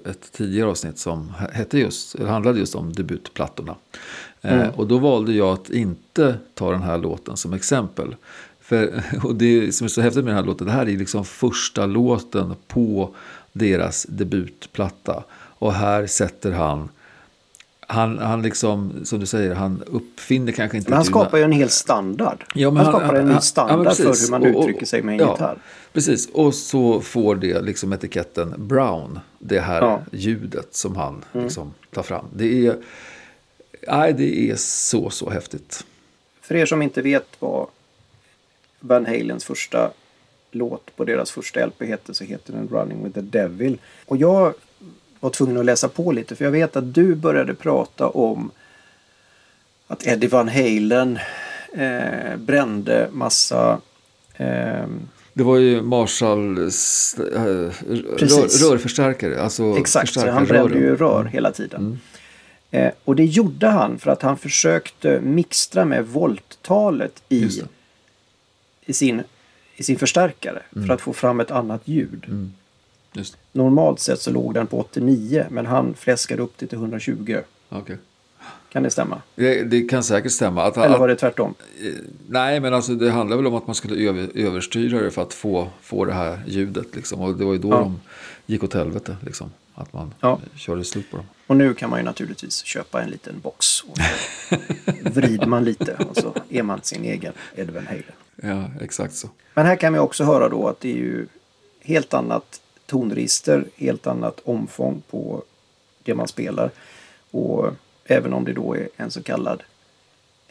ett 0.06 0.32
tidigare 0.32 0.70
avsnitt 0.70 0.98
som 0.98 1.32
hette 1.52 1.78
just, 1.78 2.14
eller 2.14 2.28
handlade 2.28 2.58
just 2.58 2.74
om 2.74 2.92
debutplattorna. 2.92 3.74
Eh, 4.40 4.68
och 4.68 4.86
då 4.86 4.98
valde 4.98 5.32
jag 5.32 5.48
att 5.48 5.70
inte 5.70 6.34
ta 6.54 6.70
den 6.70 6.82
här 6.82 6.98
låten 6.98 7.36
som 7.36 7.52
exempel. 7.52 8.16
För, 8.60 9.02
och 9.24 9.34
det 9.34 9.74
som 9.74 9.84
är 9.84 9.88
så 9.88 10.00
häftigt 10.00 10.24
med 10.24 10.34
den 10.34 10.44
här 10.44 10.46
låten, 10.46 10.66
det 10.66 10.72
här 10.72 10.88
är 10.88 10.96
liksom 10.96 11.24
första 11.24 11.86
låten 11.86 12.54
på 12.66 13.14
deras 13.52 14.06
debutplatta. 14.08 15.24
Och 15.58 15.72
här 15.72 16.06
sätter 16.06 16.52
han 16.52 16.88
han, 17.90 18.18
han 18.18 18.42
liksom, 18.42 18.92
som 19.04 19.20
du 19.20 19.26
säger, 19.26 19.54
han 19.54 19.82
uppfinner 19.86 20.52
kanske 20.52 20.76
inte... 20.76 20.90
Men 20.90 20.96
han 20.96 21.04
skapar 21.04 21.38
ju 21.38 21.44
en 21.44 21.52
hel 21.52 21.68
standard. 21.70 22.44
Ja, 22.54 22.70
men 22.70 22.84
han 22.84 22.94
skapar 22.94 23.14
en 23.14 23.24
ny 23.26 23.32
han- 23.32 23.42
standard 23.42 23.86
ja, 23.86 23.90
för 23.94 24.04
hur 24.24 24.30
man 24.30 24.42
Och- 24.42 24.48
och- 24.56 24.62
uttrycker 24.62 24.86
sig 24.86 25.02
med 25.02 25.12
en 25.12 25.18
ja, 25.26 25.32
gitarr. 25.32 25.58
Precis, 25.92 26.28
och 26.32 26.54
så 26.54 27.00
får 27.00 27.36
det 27.36 27.60
liksom 27.60 27.92
etiketten 27.92 28.54
Brown. 28.58 29.20
Det 29.38 29.60
här 29.60 29.80
Ja. 29.82 29.90
Mm. 29.94 30.02
ljudet 30.12 30.74
som 30.74 30.96
han 30.96 31.24
liksom 31.32 31.74
tar 31.92 32.02
fram. 32.02 32.24
Det 32.34 32.66
är, 32.66 32.76
nej, 33.88 34.12
det 34.12 34.50
är 34.50 34.56
så, 34.56 35.10
så 35.10 35.30
häftigt. 35.30 35.84
För 36.40 36.54
er 36.54 36.66
som 36.66 36.82
inte 36.82 37.02
vet 37.02 37.26
vad 37.38 37.66
Van 38.80 39.06
Halens 39.06 39.44
första 39.44 39.90
låt 40.50 40.96
på 40.96 41.04
deras 41.04 41.30
första 41.30 41.66
LP 41.66 41.82
heter 41.84 42.12
så 42.12 42.24
heter 42.24 42.52
den 42.52 42.68
Running 42.68 43.04
with 43.04 43.14
the 43.14 43.20
Devil. 43.20 43.78
Och 44.06 44.16
jag 44.16 44.54
var 45.20 45.30
tvungen 45.30 45.56
att 45.56 45.64
läsa 45.64 45.88
på 45.88 46.12
lite 46.12 46.36
för 46.36 46.44
jag 46.44 46.52
vet 46.52 46.76
att 46.76 46.94
du 46.94 47.14
började 47.14 47.54
prata 47.54 48.08
om 48.08 48.50
att 49.86 50.06
Eddie 50.06 50.28
Van 50.28 50.48
Halen 50.48 51.18
eh, 51.72 52.36
brände 52.36 53.08
massa 53.12 53.80
ehm, 54.36 55.08
Det 55.32 55.42
var 55.42 55.56
ju 55.56 55.82
Marshalls 55.82 57.16
äh, 57.18 57.42
rör, 57.42 58.16
Precis. 58.18 58.62
rörförstärkare. 58.62 59.42
Alltså 59.42 59.76
Exakt, 59.78 60.12
så 60.12 60.30
han 60.30 60.44
brände 60.44 60.78
ju 60.78 60.96
rör 60.96 61.24
hela 61.24 61.52
tiden. 61.52 62.00
Eh, 62.70 62.90
och 63.04 63.16
det 63.16 63.24
gjorde 63.24 63.66
han 63.66 63.98
för 63.98 64.10
att 64.10 64.22
han 64.22 64.38
försökte 64.38 65.20
mixtra 65.20 65.84
med 65.84 66.06
volttalet 66.06 67.22
i, 67.28 67.48
i, 68.86 68.92
sin, 68.92 69.22
i 69.76 69.82
sin 69.82 69.98
förstärkare 69.98 70.62
för 70.70 70.90
att 70.90 71.00
få 71.00 71.12
fram 71.12 71.40
ett 71.40 71.50
annat 71.50 71.82
ljud. 71.84 72.50
Just 73.12 73.32
det. 73.32 73.38
Normalt 73.58 74.00
sett 74.00 74.20
så 74.20 74.30
låg 74.30 74.54
den 74.54 74.66
på 74.66 74.80
89 74.80 75.46
men 75.50 75.66
han 75.66 75.94
fläskade 75.94 76.42
upp 76.42 76.52
det 76.58 76.66
till 76.66 76.78
120. 76.78 77.38
Okej. 77.68 77.96
Kan 78.72 78.82
det 78.82 78.90
stämma? 78.90 79.22
Det, 79.34 79.62
det 79.62 79.82
kan 79.82 80.02
säkert 80.02 80.32
stämma. 80.32 80.62
Att, 80.64 80.76
Eller 80.76 80.94
att, 80.94 81.00
var 81.00 81.08
det 81.08 81.16
tvärtom? 81.16 81.54
Nej, 82.28 82.60
men 82.60 82.74
alltså, 82.74 82.94
det 82.94 83.10
handlar 83.10 83.36
väl 83.36 83.46
om 83.46 83.54
att 83.54 83.66
man 83.66 83.74
skulle 83.74 84.08
över, 84.08 84.28
överstyra 84.34 85.00
det 85.00 85.10
för 85.10 85.22
att 85.22 85.34
få, 85.34 85.68
få 85.82 86.04
det 86.04 86.12
här 86.12 86.40
ljudet. 86.46 86.96
Liksom. 86.96 87.20
Och 87.20 87.34
det 87.36 87.44
var 87.44 87.52
ju 87.52 87.58
då 87.58 87.68
Ja. 87.70 87.76
de 87.78 88.00
gick 88.46 88.64
åt 88.64 88.74
helvete. 88.74 89.16
Liksom. 89.26 89.50
Att 89.74 89.92
man 89.92 90.14
Ja. 90.20 90.40
körde 90.56 90.84
slut 90.84 91.10
på 91.10 91.16
dem. 91.16 91.26
Och 91.46 91.56
nu 91.56 91.74
kan 91.74 91.90
man 91.90 91.98
ju 91.98 92.04
naturligtvis 92.04 92.64
köpa 92.64 93.02
en 93.02 93.10
liten 93.10 93.40
box. 93.42 93.80
Och 93.82 93.98
så 94.50 94.56
vrider 95.10 95.46
man 95.46 95.64
lite 95.64 95.94
och 96.10 96.16
så 96.16 96.34
är 96.48 96.62
man 96.62 96.80
sin 96.82 97.04
egen 97.04 97.32
Ed 97.56 97.70
Van 97.70 97.86
Halen. 97.86 98.04
Ja, 98.42 98.84
exakt 98.84 99.14
så. 99.14 99.28
Men 99.54 99.66
här 99.66 99.76
kan 99.76 99.92
vi 99.92 99.98
också 99.98 100.24
höra 100.24 100.48
då 100.48 100.68
att 100.68 100.80
det 100.80 100.90
är 100.92 100.96
ju 100.96 101.26
helt 101.80 102.14
annat 102.14 102.60
tonregister, 102.88 103.64
helt 103.76 104.06
annat 104.06 104.40
omfång 104.44 105.02
på 105.10 105.42
det 106.02 106.14
man 106.14 106.28
spelar. 106.28 106.70
Och 107.30 107.70
även 108.04 108.32
om 108.32 108.44
det 108.44 108.52
då 108.52 108.76
är 108.76 108.88
en 108.96 109.10
så 109.10 109.22
kallad 109.22 109.62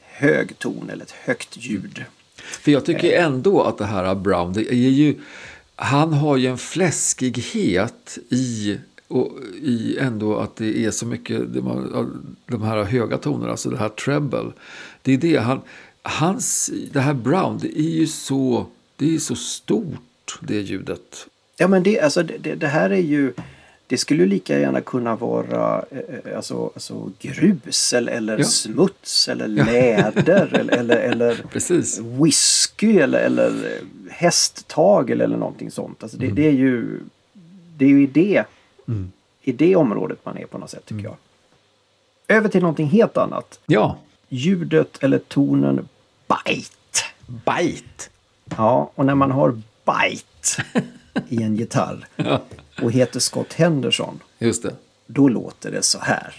hög 0.01 0.59
ton 0.59 0.89
eller 0.89 1.03
ett 1.03 1.11
högt 1.11 1.57
ljud. 1.57 2.05
För 2.35 2.71
jag 2.71 2.85
tycker 2.85 3.21
ändå 3.21 3.61
att 3.61 3.77
det 3.77 3.85
här 3.85 4.15
Brown, 4.15 4.53
det 4.53 4.73
är 4.73 4.89
ju, 4.89 5.15
han 5.75 6.13
har 6.13 6.37
ju 6.37 6.47
en 6.47 6.57
fläskighet 6.57 8.17
i, 8.29 8.77
och 9.07 9.31
i 9.61 9.97
ändå 9.99 10.37
att 10.37 10.55
det 10.55 10.85
är 10.85 10.91
så 10.91 11.05
mycket, 11.05 11.41
de 12.45 12.61
här 12.61 12.83
höga 12.83 13.17
tonerna, 13.17 13.51
alltså 13.51 13.69
det 13.69 13.77
här 13.77 13.89
treble. 13.89 14.51
Det 15.01 15.13
är 15.13 15.17
det, 15.17 15.37
han, 15.37 15.61
hans, 16.01 16.71
det 16.91 16.99
här 16.99 17.13
Brown, 17.13 17.57
det 17.61 17.79
är 17.79 17.89
ju 17.99 18.07
så, 18.07 18.65
det 18.95 19.15
är 19.15 19.19
så 19.19 19.35
stort 19.35 20.39
det 20.41 20.61
ljudet. 20.61 21.27
Ja 21.57 21.67
men 21.67 21.83
det, 21.83 21.99
alltså, 21.99 22.23
det, 22.23 22.55
det, 22.55 22.67
här 22.67 22.89
är 22.89 22.95
ju 23.01 23.33
det 23.87 23.97
skulle 23.97 24.23
ju 24.23 24.29
lika 24.29 24.59
gärna 24.59 24.81
kunna 24.81 25.15
vara 25.15 25.85
eh, 25.91 25.97
eh, 26.31 26.37
alltså, 26.37 26.63
alltså 26.73 27.11
grus 27.19 27.93
eller, 27.93 28.11
eller 28.11 28.37
Ja. 28.37 28.43
smuts 28.45 29.27
eller 29.29 29.47
läder 29.47 30.53
eller, 30.59 30.73
eller, 30.77 30.97
eller 30.97 31.35
Precis. 31.51 31.99
whisky 31.99 32.99
eller, 32.99 33.19
eller 33.19 33.47
eh, 33.49 34.11
hästtagel 34.11 35.21
eller 35.21 35.37
någonting 35.37 35.71
sånt. 35.71 36.03
Alltså 36.03 36.17
det, 36.17 36.27
det 36.27 36.47
är 36.47 36.51
ju 36.51 36.99
det 37.77 37.85
är 37.85 37.89
ju 37.89 38.03
i 38.03 38.07
det, 38.07 38.43
i 39.41 39.51
det 39.51 39.75
området 39.75 40.19
man 40.23 40.37
är 40.37 40.45
på 40.45 40.57
något 40.57 40.69
sätt 40.69 40.85
tycker 40.85 41.03
jag. 41.03 41.15
Över 42.27 42.49
till 42.49 42.61
någonting 42.61 42.87
helt 42.87 43.17
annat. 43.17 43.59
Ja, 43.65 43.97
Ljudet 44.29 44.97
eller 45.03 45.19
tonen 45.19 45.87
bite. 46.27 47.03
bite. 47.27 48.03
Ja, 48.57 48.91
och 48.95 49.05
när 49.05 49.15
man 49.15 49.31
har 49.31 49.51
bite 49.85 50.63
i 51.29 51.43
en 51.43 51.55
gitarr 51.55 52.07
och 52.81 52.91
heter 52.91 53.19
Scott 53.19 53.53
Henderson 53.53 54.19
Just 54.39 54.63
det. 54.63 54.73
då 55.07 55.27
låter 55.27 55.71
det 55.71 55.81
så 55.81 55.99
här. 55.99 56.35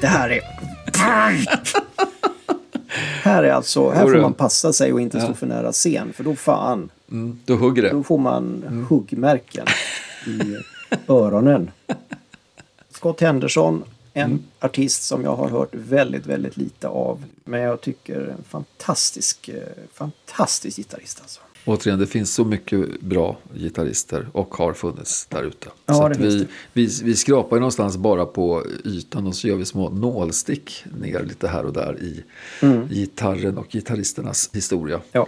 Det 0.00 0.06
här 0.06 0.30
är... 0.30 0.40
här 3.22 3.42
är 3.42 3.50
alltså, 3.52 3.90
här 3.90 4.02
får 4.02 4.20
man 4.20 4.34
passa 4.34 4.72
sig 4.72 4.92
och 4.92 5.00
inte 5.00 5.20
stå 5.20 5.34
för 5.34 5.46
nära 5.46 5.72
scen. 5.72 6.12
För 6.12 6.24
då 6.24 6.36
fan, 6.36 6.90
Mm, 7.10 7.40
då 7.44 7.54
hugger 7.56 7.82
det. 7.82 7.90
då 7.90 8.02
får 8.02 8.18
man 8.18 8.62
huggmärken 8.90 9.66
i 10.26 10.56
öronen. 11.08 11.70
Scott 12.90 13.20
Henderson, 13.20 13.84
en 14.12 14.44
artist 14.60 15.02
som 15.02 15.24
jag 15.24 15.36
har 15.36 15.48
hört 15.48 15.68
väldigt, 15.72 16.26
väldigt 16.26 16.56
lite 16.56 16.88
av. 16.88 17.24
Men 17.44 17.60
jag 17.60 17.80
tycker 17.80 18.20
en 18.20 18.44
fantastisk, 18.48 19.48
eh, 19.48 19.62
fantastisk 19.94 20.76
gitarrist 20.76 21.20
alltså. 21.22 21.40
Återigen, 21.64 21.98
det 21.98 22.06
finns 22.06 22.34
så 22.34 22.44
mycket 22.44 23.00
bra 23.00 23.36
gitarrister 23.54 24.28
och 24.32 24.54
har 24.54 24.72
funnits 24.72 25.26
där 25.26 25.42
ute. 25.42 25.68
Ja, 25.86 25.94
så 25.94 26.08
vi, 26.22 26.46
vi, 26.72 26.88
vi 27.04 27.16
skrapar 27.16 27.56
någonstans 27.56 27.96
bara 27.96 28.26
på 28.26 28.64
ytan 28.84 29.26
och 29.26 29.34
så 29.34 29.48
gör 29.48 29.56
vi 29.56 29.64
små 29.64 29.90
nålstick 29.90 30.84
ner 31.00 31.22
lite 31.24 31.48
här 31.48 31.64
och 31.66 31.72
där 31.72 31.96
i 32.02 32.24
Mm. 32.62 32.88
gitarren 32.88 33.58
och 33.58 33.66
gitarristernas 33.72 34.50
historia. 34.52 35.00
Ja. 35.12 35.26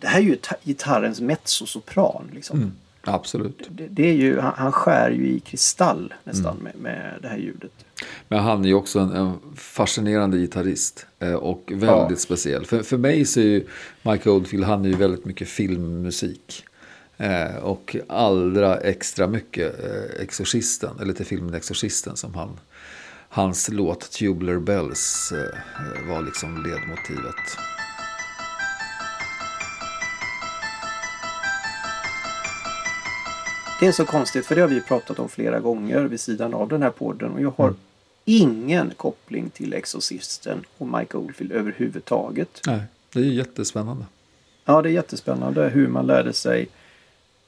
det 0.00 0.06
här 0.06 0.18
är 0.20 0.24
ju 0.24 0.36
ta- 0.36 0.56
gitarrens 0.64 1.20
mezzosopran. 1.20 2.30
Liksom. 2.34 2.72
Absolut. 3.04 3.62
Det, 3.70 3.86
det 3.90 4.08
är 4.08 4.12
ju, 4.14 4.38
han, 4.38 4.52
han 4.56 4.72
skär 4.72 5.10
ju 5.10 5.28
i 5.28 5.40
kristall 5.40 6.14
nästan 6.24 6.56
med, 6.56 6.72
med 6.76 7.18
det 7.22 7.28
här 7.28 7.36
ljudet. 7.36 7.70
Men 8.28 8.38
han 8.38 8.64
är 8.64 8.68
ju 8.68 8.74
också 8.74 8.98
en, 8.98 9.10
en 9.12 9.38
fascinerande 9.56 10.38
gitarrist 10.38 11.06
eh, 11.18 11.32
och 11.32 11.62
väldigt 11.74 12.10
Ja. 12.10 12.16
speciell. 12.16 12.66
För, 12.66 12.82
för 12.82 12.96
mig 12.96 13.24
så 13.24 13.40
är 13.40 13.44
ju 13.44 13.66
Mike 14.02 14.30
Oldfield, 14.30 14.64
han 14.64 14.84
är 14.84 14.88
ju 14.88 14.96
väldigt 14.96 15.24
mycket 15.24 15.48
filmmusik. 15.48 16.64
Eh, 17.16 17.56
och 17.56 17.96
allra 18.08 18.76
extra 18.76 19.26
mycket 19.26 19.84
eh, 19.84 20.22
Exorcisten, 20.22 20.90
eller 21.02 21.12
till 21.12 21.26
filmen 21.26 21.54
Exorcisten 21.54 22.16
som 22.16 22.34
han, 22.34 22.48
hans 23.28 23.68
låt 23.68 24.10
Tubular 24.10 24.58
Bells 24.58 25.32
eh, 25.32 26.08
var 26.08 26.22
liksom 26.22 26.62
ledmotivet. 26.62 27.58
Det 33.80 33.86
är 33.86 33.92
så 33.92 34.04
konstigt 34.04 34.46
för 34.46 34.54
det 34.54 34.60
har 34.60 34.68
vi 34.68 34.80
pratat 34.80 35.18
om 35.18 35.28
flera 35.28 35.60
gånger 35.60 36.04
vid 36.04 36.20
sidan 36.20 36.54
av 36.54 36.68
den 36.68 36.82
här 36.82 36.90
podden 36.90 37.32
och 37.32 37.40
jag 37.40 37.52
har 37.56 37.74
ingen 38.24 38.92
koppling 38.96 39.50
till 39.50 39.72
Exorcisten 39.72 40.64
och 40.78 40.86
Mike 40.86 41.16
Oldfield 41.16 41.52
överhuvudtaget. 41.52 42.60
Nej, 42.66 42.80
det 43.12 43.18
är 43.18 43.24
jättespännande. 43.24 44.04
Ja, 44.64 44.82
det 44.82 44.88
är 44.88 44.92
jättespännande 44.92 45.68
hur 45.68 45.88
man 45.88 46.06
lärde 46.06 46.32
sig 46.32 46.68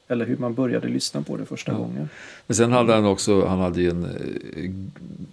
eller 0.08 0.26
hur 0.26 0.36
man 0.36 0.54
började 0.54 0.88
lyssna 0.88 1.22
på 1.22 1.36
det 1.36 1.44
första 1.44 1.72
gången. 1.72 2.08
Men 2.46 2.54
sen 2.56 2.72
hade 2.72 2.94
han 2.94 3.04
också, 3.06 3.46
han 3.46 3.58
hade 3.58 3.80
ju 3.82 3.90
en 3.90 4.04
eh, 4.04 4.70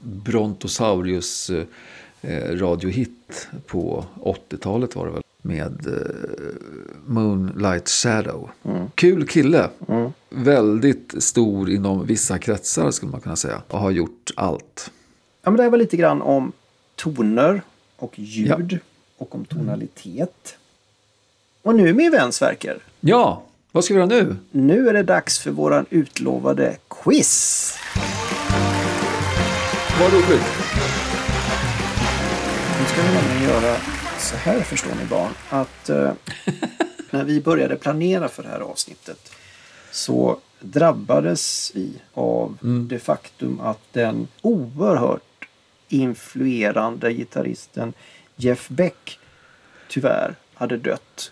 Brontosaurus 0.02 1.52
eh, 2.22 2.56
radiohit 2.56 3.48
på 3.68 4.06
80-talet 4.16 4.96
var 4.96 5.06
det 5.06 5.12
väl. 5.12 5.22
Med 5.42 5.88
eh, 5.88 5.94
Moonlight 7.06 7.90
Shadow. 7.90 8.50
Kul 8.96 9.28
kille. 9.28 9.70
Mm. 9.88 10.12
Väldigt 10.30 11.24
stor 11.24 11.70
inom 11.70 12.06
vissa 12.06 12.38
kretsar 12.40 12.92
skulle 12.92 13.12
man 13.12 13.22
kunna 13.22 13.36
säga. 13.36 13.62
Och 13.68 13.80
har 13.80 13.92
gjort 13.92 14.32
allt. 14.36 14.92
Ja, 15.42 15.50
men 15.52 15.58
det 15.58 15.64
här 15.64 15.70
var 15.70 15.78
lite 15.78 15.98
grann 15.98 16.22
om 16.22 16.52
toner 16.96 17.62
och 17.98 18.20
ljud. 18.20 18.80
och 19.18 19.36
om 19.36 19.46
tonalitet. 19.46 20.58
Och 21.62 21.76
nu 21.76 21.94
min 21.94 22.12
vän 22.12 22.32
Sverker, 22.32 22.78
Ja, 23.00 23.44
vad 23.76 23.84
ska 23.84 23.94
vi 23.94 24.00
göra 24.00 24.10
nu? 24.10 24.36
nu 24.52 24.90
är 24.90 24.94
det 24.94 25.04
dags 25.04 25.40
för 25.40 25.52
våran 25.52 25.86
utlovade 25.90 26.78
quiz. 26.90 27.78
Vad 30.00 30.14
roligt. 30.14 30.46
Nu 32.80 32.86
ska 32.86 33.02
vi 33.02 33.14
nämligen 33.14 33.44
göra 33.44 33.78
så 34.18 34.36
här 34.36 34.60
förstår 34.60 34.92
ni 35.02 35.06
barn. 35.10 35.32
Att 35.50 35.90
eh, 35.90 36.12
när 37.10 37.24
vi 37.24 37.42
började 37.42 37.76
planera 37.76 38.28
för 38.28 38.44
det 38.44 38.50
här 38.50 38.60
avsnittet 38.60 39.32
så 39.92 40.40
drabbades 40.60 41.72
vi 41.76 42.02
av 42.14 42.58
det 42.90 43.00
faktum 43.00 43.60
att 43.60 43.82
den 43.92 44.28
oerhört 44.42 45.48
influerande 45.90 47.14
gitarristen 47.14 47.94
Jeff 48.36 48.70
Beck 48.70 49.20
tyvärr 49.88 50.36
hade 50.54 50.78
dött 50.78 51.32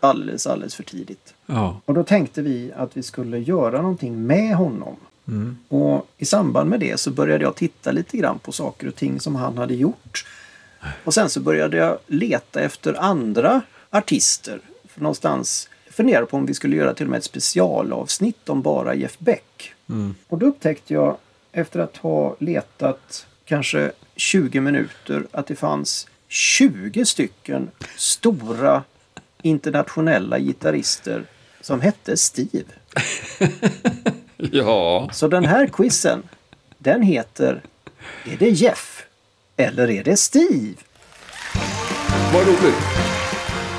alldeles, 0.00 0.46
alldeles 0.46 0.74
för 0.74 0.82
tidigt. 0.82 1.34
Ja. 1.50 1.80
Och 1.84 1.94
då 1.94 2.04
tänkte 2.04 2.42
vi 2.42 2.72
att 2.76 2.96
vi 2.96 3.02
skulle 3.02 3.38
göra 3.38 3.82
någonting 3.82 4.26
med 4.26 4.56
honom. 4.56 4.96
Och 5.68 6.08
i 6.18 6.24
samband 6.24 6.70
med 6.70 6.80
det 6.80 7.00
så 7.00 7.10
började 7.10 7.44
jag 7.44 7.56
titta 7.56 7.92
lite 7.92 8.16
grann 8.16 8.38
på 8.38 8.52
saker 8.52 8.88
och 8.88 8.94
ting 8.94 9.20
som 9.20 9.34
han 9.34 9.58
hade 9.58 9.74
gjort. 9.74 10.26
Och 11.04 11.14
sen 11.14 11.30
så 11.30 11.40
började 11.40 11.76
jag 11.76 11.98
leta 12.06 12.60
efter 12.60 12.94
andra 12.94 13.60
artister. 13.90 14.60
För 14.88 15.00
någonstans 15.00 15.68
funderade 15.90 16.26
på 16.26 16.36
om 16.36 16.46
vi 16.46 16.54
skulle 16.54 16.76
göra 16.76 16.94
till 16.94 17.06
och 17.06 17.10
med 17.10 17.18
ett 17.18 17.24
specialavsnitt 17.24 18.48
om 18.48 18.62
bara 18.62 18.94
Jeff 18.94 19.18
Beck. 19.18 19.74
Och 20.28 20.38
då 20.38 20.46
upptäckte 20.46 20.94
jag 20.94 21.16
efter 21.52 21.80
att 21.80 21.96
ha 21.96 22.36
letat 22.38 23.26
kanske 23.44 23.92
20 24.16 24.60
minuter 24.60 25.26
att 25.30 25.46
det 25.46 25.56
fanns 25.56 26.08
20 26.28 27.04
stycken 27.04 27.70
stora 27.96 28.82
internationella 29.42 30.38
gitarrister 30.38 31.24
som 31.60 31.80
hette 31.80 32.16
Steve. 32.16 32.64
Ja. 34.52 35.08
Så 35.12 35.28
den 35.28 35.44
här 35.44 35.66
quizen, 35.66 36.22
den 36.78 37.02
heter 37.02 37.62
Är 38.24 38.36
det 38.36 38.50
Jeff 38.50 39.06
eller 39.56 39.90
är 39.90 40.04
det 40.04 40.16
Steve? 40.16 40.74
Vad 42.32 42.46
roligt. 42.46 42.84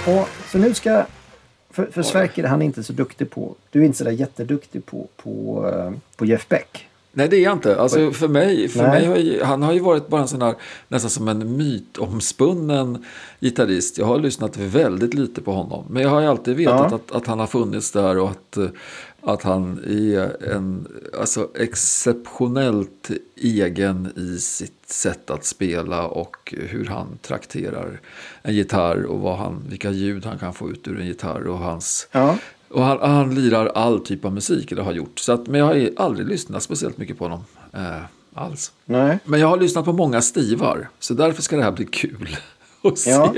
Och 0.07 0.29
så 0.51 0.57
nu 0.57 0.73
ska... 0.73 1.05
För, 1.69 1.85
för 1.85 2.03
Sverker 2.03 2.43
han 2.43 2.61
är 2.61 2.65
inte 2.65 2.83
så 2.83 2.93
duktig 2.93 3.29
på... 3.29 3.55
Du 3.69 3.81
är 3.81 3.85
inte 3.85 3.97
så 3.97 4.03
där 4.03 4.11
jätteduktig 4.11 4.85
på, 4.85 5.07
på, 5.15 5.67
eh, 5.69 5.93
på 6.15 6.25
Jeff 6.25 6.47
Beck. 6.47 6.88
Nej, 7.11 7.27
det 7.29 7.37
är 7.37 7.41
jag 7.43 7.53
inte. 7.53 7.81
Alltså, 7.81 8.11
för 8.11 8.27
mig, 8.27 8.67
för 8.67 8.79
Nej. 8.87 8.89
mig 8.89 9.05
har 9.07 9.17
ju, 9.17 9.43
han 9.43 9.61
har 9.63 9.73
ju 9.73 9.79
varit 9.79 10.07
bara 10.07 10.21
en 10.21 10.27
sån 10.27 10.41
här, 10.41 10.55
nästan 10.87 11.09
som 11.09 11.27
en 11.27 11.57
mytomspunnen 11.57 13.05
gitarrist. 13.39 13.97
Jag 13.97 14.05
har 14.05 14.19
lyssnat 14.19 14.57
väldigt 14.57 15.13
lite 15.13 15.41
på 15.41 15.51
honom. 15.51 15.85
Men 15.89 16.03
jag 16.03 16.09
har 16.09 16.21
ju 16.21 16.27
alltid 16.27 16.55
vetat 16.55 16.87
Ja. 16.91 16.95
att, 16.95 17.11
att 17.11 17.27
han 17.27 17.39
har 17.39 17.47
funnits 17.47 17.91
där 17.91 18.17
och 18.17 18.29
att, 18.29 18.57
eh, 18.57 18.65
att 19.21 19.43
han 19.43 19.79
är 19.87 20.51
en 20.53 20.87
alltså, 21.19 21.47
exceptionellt 21.55 23.09
egen 23.35 24.13
i 24.15 24.37
sitt 24.39 24.73
sätt 24.89 25.29
att 25.29 25.45
spela 25.45 26.07
och 26.07 26.53
hur 26.57 26.85
han 26.85 27.17
trakterar 27.21 27.99
en 28.41 28.55
gitarr 28.55 29.03
och 29.03 29.19
vad 29.19 29.37
han, 29.37 29.63
vilka 29.69 29.91
ljud 29.91 30.25
han 30.25 30.39
kan 30.39 30.53
få 30.53 30.69
ut 30.69 30.87
ur 30.87 30.99
en 30.99 31.07
gitarr 31.07 31.47
och 31.47 31.57
hans 31.59 32.07
Ja. 32.11 32.37
Och 32.69 32.83
han, 32.83 33.11
han 33.11 33.35
lirar 33.35 33.65
all 33.65 33.99
typ 33.99 34.25
av 34.25 34.33
musik, 34.33 34.71
eller 34.71 34.83
har 34.83 34.91
gjort. 34.93 35.19
Så 35.19 35.31
att, 35.31 35.47
men 35.47 35.59
jag 35.59 35.65
har 35.67 35.89
aldrig 35.97 36.27
lyssnat 36.27 36.63
speciellt 36.63 36.97
mycket 36.97 37.17
på 37.17 37.23
honom. 37.25 37.43
Eh, 37.73 38.01
alls. 38.33 38.71
Nej. 38.85 39.19
Men 39.25 39.39
jag 39.39 39.47
har 39.47 39.57
lyssnat 39.57 39.85
på 39.85 39.93
många 39.93 40.21
stivar. 40.21 40.89
Så 40.99 41.13
därför 41.13 41.41
ska 41.41 41.57
det 41.57 41.63
här 41.63 41.71
bli 41.71 41.85
kul. 41.85 42.37
Att 42.83 42.97
se 42.97 43.09
Ja. 43.09 43.33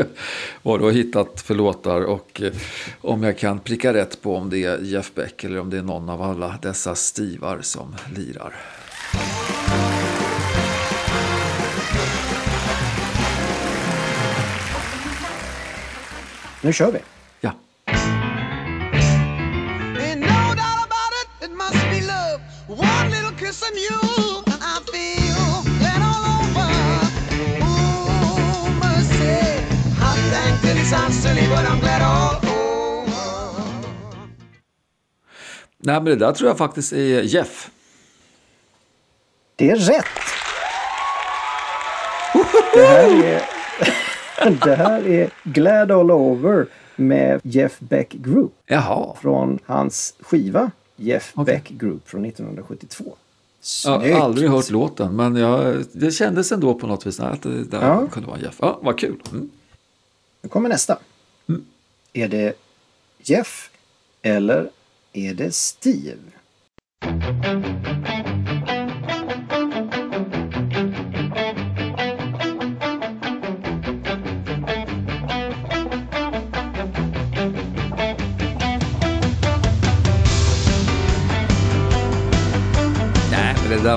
vad 0.61 0.79
du 0.79 0.83
har 0.83 0.91
hittat 0.91 1.41
för 1.41 1.55
låtar. 1.55 2.01
Och 2.01 2.41
eh, 2.41 2.53
om 3.01 3.23
jag 3.23 3.37
kan 3.37 3.59
pricka 3.59 3.93
rätt 3.93 4.21
på 4.21 4.35
om 4.35 4.49
det 4.49 4.63
är 4.65 4.77
Jeff 4.81 5.11
Beck 5.15 5.43
eller 5.43 5.59
om 5.59 5.69
det 5.69 5.77
är 5.77 5.81
någon 5.81 6.09
av 6.09 6.21
alla 6.21 6.55
dessa 6.61 6.95
stivar 6.95 7.59
som 7.61 7.95
lirar. 8.15 8.55
Nu 16.61 16.73
kör 16.73 16.91
vi. 16.91 16.99
One 23.51 23.59
little 23.59 23.63
kiss 23.63 23.63
from 23.63 23.77
you, 23.77 23.99
and 24.47 24.63
I 24.63 24.79
feel 24.91 25.63
that 25.81 26.01
all 26.01 26.41
over. 26.41 26.71
Ooh, 27.63 28.69
mercy. 28.79 29.39
I 29.99 30.15
that 30.31 30.77
it 30.77 30.85
sounds 30.85 31.15
silly, 31.19 31.47
but 31.47 31.65
I'm 31.65 31.79
glad 31.79 32.01
all 32.01 32.35
over. 32.35 32.51
Nej, 35.77 35.95
men 35.95 36.05
det 36.05 36.15
där 36.15 36.31
tror 36.31 36.49
jag 36.49 36.57
faktiskt 36.57 36.93
är 36.93 37.21
Jeff. 37.21 37.69
Det 39.55 39.69
är 39.69 39.75
rätt! 39.75 40.05
Det 42.73 42.85
här 42.87 43.23
är, 43.23 43.41
det 44.65 44.75
här 44.75 45.07
är 45.07 45.29
Glad 45.43 45.91
All 45.91 46.11
Over 46.11 46.67
med 46.95 47.41
Jeff 47.43 47.79
Beck 47.79 48.11
Group 48.11 48.53
Jaha. 48.65 49.15
från 49.21 49.59
hans 49.65 50.13
skiva 50.19 50.71
Jeff 50.95 51.31
Okej. 51.35 51.55
Beck 51.55 51.69
Group 51.69 52.09
från 52.09 52.25
1972. 52.25 53.15
Jag 53.85 54.01
Snyggt! 54.01 54.15
har 54.15 54.21
aldrig 54.21 54.49
hört 54.49 54.69
låten, 54.69 55.15
men 55.15 55.35
jag, 55.35 55.83
det 55.91 56.11
kändes 56.11 56.51
ändå 56.51 56.73
på 56.73 56.87
något 56.87 57.05
vis 57.05 57.19
att 57.19 57.41
det 57.41 57.63
där 57.63 57.81
Ja. 57.87 58.07
kunde 58.11 58.29
vara 58.29 58.39
Jeff. 58.39 58.55
Ja, 58.59 58.79
vad 58.81 58.99
kul. 58.99 59.21
Mm. 59.31 59.49
Nu 60.41 60.49
kommer 60.49 60.69
nästa. 60.69 60.99
Är 62.13 62.27
det 62.27 62.53
Jeff 63.23 63.69
eller 64.21 64.69
är 65.13 65.33
det 65.33 65.53
Steve? 65.55 66.17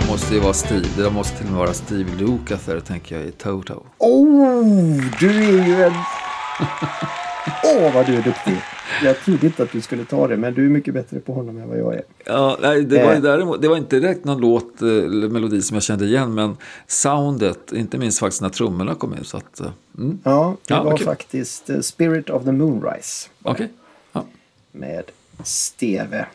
Där 0.00 0.06
måste 0.08 0.34
ju 0.34 0.40
vara 0.40 0.52
Steve. 0.52 0.86
Det 0.96 1.02
där 1.02 1.10
måste 1.10 1.36
till 1.36 1.46
och 1.46 1.52
med 1.52 1.60
vara 1.60 1.72
Steve 1.72 2.10
Lukather, 2.18 2.80
tänker 2.80 3.16
jag, 3.18 3.24
i 3.28 3.30
Toto. 3.32 3.82
Oh, 3.98 5.00
du 5.20 5.28
är 5.44 5.66
ju 5.66 5.82
en... 5.82 5.92
Åh, 7.64 7.94
vad 7.94 8.06
du 8.06 8.14
är 8.14 8.22
duktig! 8.22 8.56
Jag 9.04 9.20
trodde 9.20 9.46
inte 9.46 9.62
att 9.62 9.72
du 9.72 9.80
skulle 9.80 10.04
ta 10.04 10.28
det, 10.28 10.36
men 10.36 10.54
du 10.54 10.64
är 10.66 10.70
mycket 10.70 10.94
bättre 10.94 11.20
på 11.20 11.32
honom 11.32 11.58
än 11.58 11.68
vad 11.68 11.78
jag 11.78 11.94
är. 11.94 12.02
Ja, 12.26 12.58
nej, 12.62 12.82
det, 12.84 13.04
var 13.04 13.12
Eh. 13.14 13.20
däremot, 13.20 13.62
det 13.62 13.68
var 13.68 13.76
inte 13.76 14.00
direkt 14.00 14.24
någon 14.24 14.40
låt 14.40 14.82
eller 14.82 15.28
melodi 15.28 15.62
som 15.62 15.74
jag 15.74 15.82
kände 15.82 16.04
igen, 16.04 16.34
men 16.34 16.56
soundet, 16.86 17.72
inte 17.72 17.98
minst 17.98 18.18
faktiskt 18.18 18.42
när 18.42 18.48
trummorna 18.48 18.94
kom 18.94 19.14
in. 19.14 19.24
Så 19.24 19.36
att, 19.36 19.60
eh, 19.60 19.66
mm. 19.98 20.18
Ja, 20.24 20.56
det 20.66 20.74
Ja, 20.74 20.82
var 20.82 20.92
okej. 20.92 21.04
faktiskt 21.06 21.70
eh, 21.70 21.80
Spirit 21.80 22.30
of 22.30 22.44
the 22.44 22.52
Moonrise 22.52 23.28
Okej. 23.42 23.68
Ja. 24.12 24.24
med 24.72 25.04
Steve. 25.44 26.26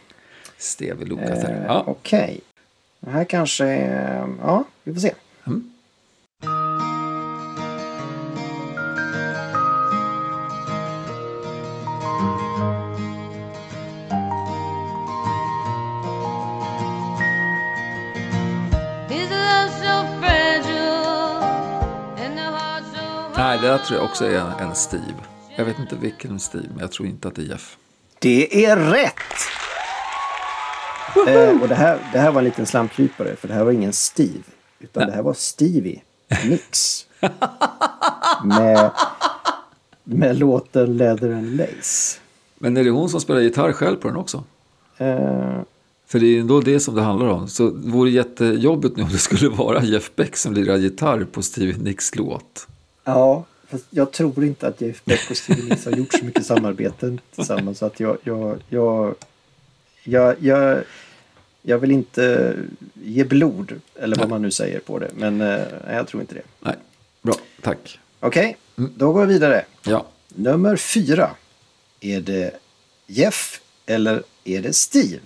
Steve 0.57 1.05
Lukather. 1.05 1.49
Eh, 1.59 1.65
Ja. 1.67 1.83
Okej. 1.87 2.39
Det 2.99 3.09
här 3.09 3.23
kanske... 3.23 3.65
Ja, 4.41 4.63
vi 4.83 4.93
får 4.93 5.01
se. 5.01 5.13
Mm. 5.47 5.71
Nej, 23.37 23.59
det 23.61 23.67
där 23.67 23.77
tror 23.77 23.99
jag 23.99 24.05
också 24.05 24.25
är 24.25 24.39
en, 24.39 24.51
en 24.69 24.75
Steve. 24.75 25.03
Jag 25.55 25.65
vet 25.65 25.79
inte 25.79 25.95
vilken 25.95 26.39
Steve, 26.39 26.67
men 26.69 26.79
jag 26.79 26.91
tror 26.91 27.07
inte 27.07 27.27
att 27.27 27.35
det 27.35 27.41
är 27.41 27.45
Jeff. 27.45 27.77
Det 28.19 28.65
är 28.65 28.77
rätt! 28.77 29.38
Eh, 31.27 31.61
och 31.61 31.67
det 31.67 31.75
här, 31.75 31.99
det 32.13 32.19
här 32.19 32.31
var 32.31 32.39
en 32.41 32.45
liten 32.45 32.65
slamkrypare, 32.65 33.35
för 33.35 33.47
det 33.47 33.53
här 33.53 33.63
var 33.63 33.71
ingen 33.71 33.93
Steve. 33.93 34.43
Utan 34.79 35.07
det 35.07 35.13
här 35.13 35.21
var 35.21 35.33
Stevie 35.33 36.01
Nicks. 36.49 37.05
med, 38.43 38.91
med 40.03 40.39
låten 40.39 40.97
Leather 40.97 41.31
and 41.33 41.57
Lace. 41.57 42.19
Men 42.59 42.77
är 42.77 42.83
det 42.83 42.89
hon 42.89 43.09
som 43.09 43.21
spelar 43.21 43.39
gitarr 43.39 43.71
själv 43.73 43.95
på 43.97 44.07
den 44.07 44.17
också? 44.17 44.43
Eh, 44.97 45.59
För 46.07 46.19
det 46.19 46.25
är 46.25 46.29
ju 46.31 46.39
ändå 46.39 46.61
det 46.61 46.79
som 46.79 46.95
det 46.95 47.01
handlar 47.01 47.27
om. 47.27 47.47
Så 47.47 47.69
det 47.69 47.89
vore 47.91 48.09
jättejobbigt 48.09 48.97
nu 48.97 49.03
om 49.03 49.09
det 49.09 49.17
skulle 49.17 49.49
vara 49.49 49.83
Jeff 49.83 50.11
Beck 50.15 50.37
som 50.37 50.53
lirar 50.53 50.77
gitarr 50.77 51.23
på 51.31 51.41
Stevie 51.41 51.77
Nicks 51.77 52.15
låt. 52.15 52.67
ja, 53.03 53.43
fast 53.69 53.85
jag 53.89 54.11
tror 54.11 54.43
inte 54.45 54.67
att 54.67 54.81
Jeff 54.81 55.05
Beck 55.05 55.29
och 55.29 55.37
Stevie 55.37 55.63
Nicks 55.69 55.85
har 55.85 55.91
gjort 55.91 56.13
så 56.13 56.25
mycket 56.25 56.45
samarbeten 56.45 57.19
tillsammans. 57.35 57.77
Så 57.77 57.85
att 57.85 57.99
jag, 57.99 58.17
jag, 58.23 58.57
jag, 58.69 59.15
jag, 60.09 60.35
jag, 60.39 60.83
jag 61.61 61.79
vill 61.79 61.91
inte 61.91 62.55
ge 62.93 63.23
blod, 63.23 63.81
eller 63.95 64.17
vad 64.17 64.29
man 64.29 64.41
nu 64.41 64.51
säger 64.51 64.79
på 64.79 64.99
det. 64.99 65.09
Men 65.15 65.41
eh, 65.41 65.63
jag 65.87 66.07
tror 66.07 66.21
inte 66.21 66.35
det. 66.35 66.41
Nej, 66.59 66.75
bra, 67.21 67.33
tack. 67.61 67.99
Okej, 68.19 68.57
då 68.75 69.13
går 69.13 69.25
vi 69.25 69.33
vidare. 69.33 69.65
Ja. 69.83 70.05
Nummer 70.29 70.75
fyra. 70.75 71.29
Är 71.99 72.21
det 72.21 72.51
Jeff 73.07 73.61
eller 73.85 74.23
är 74.43 74.61
det 74.61 74.73
Steve? 74.73 75.25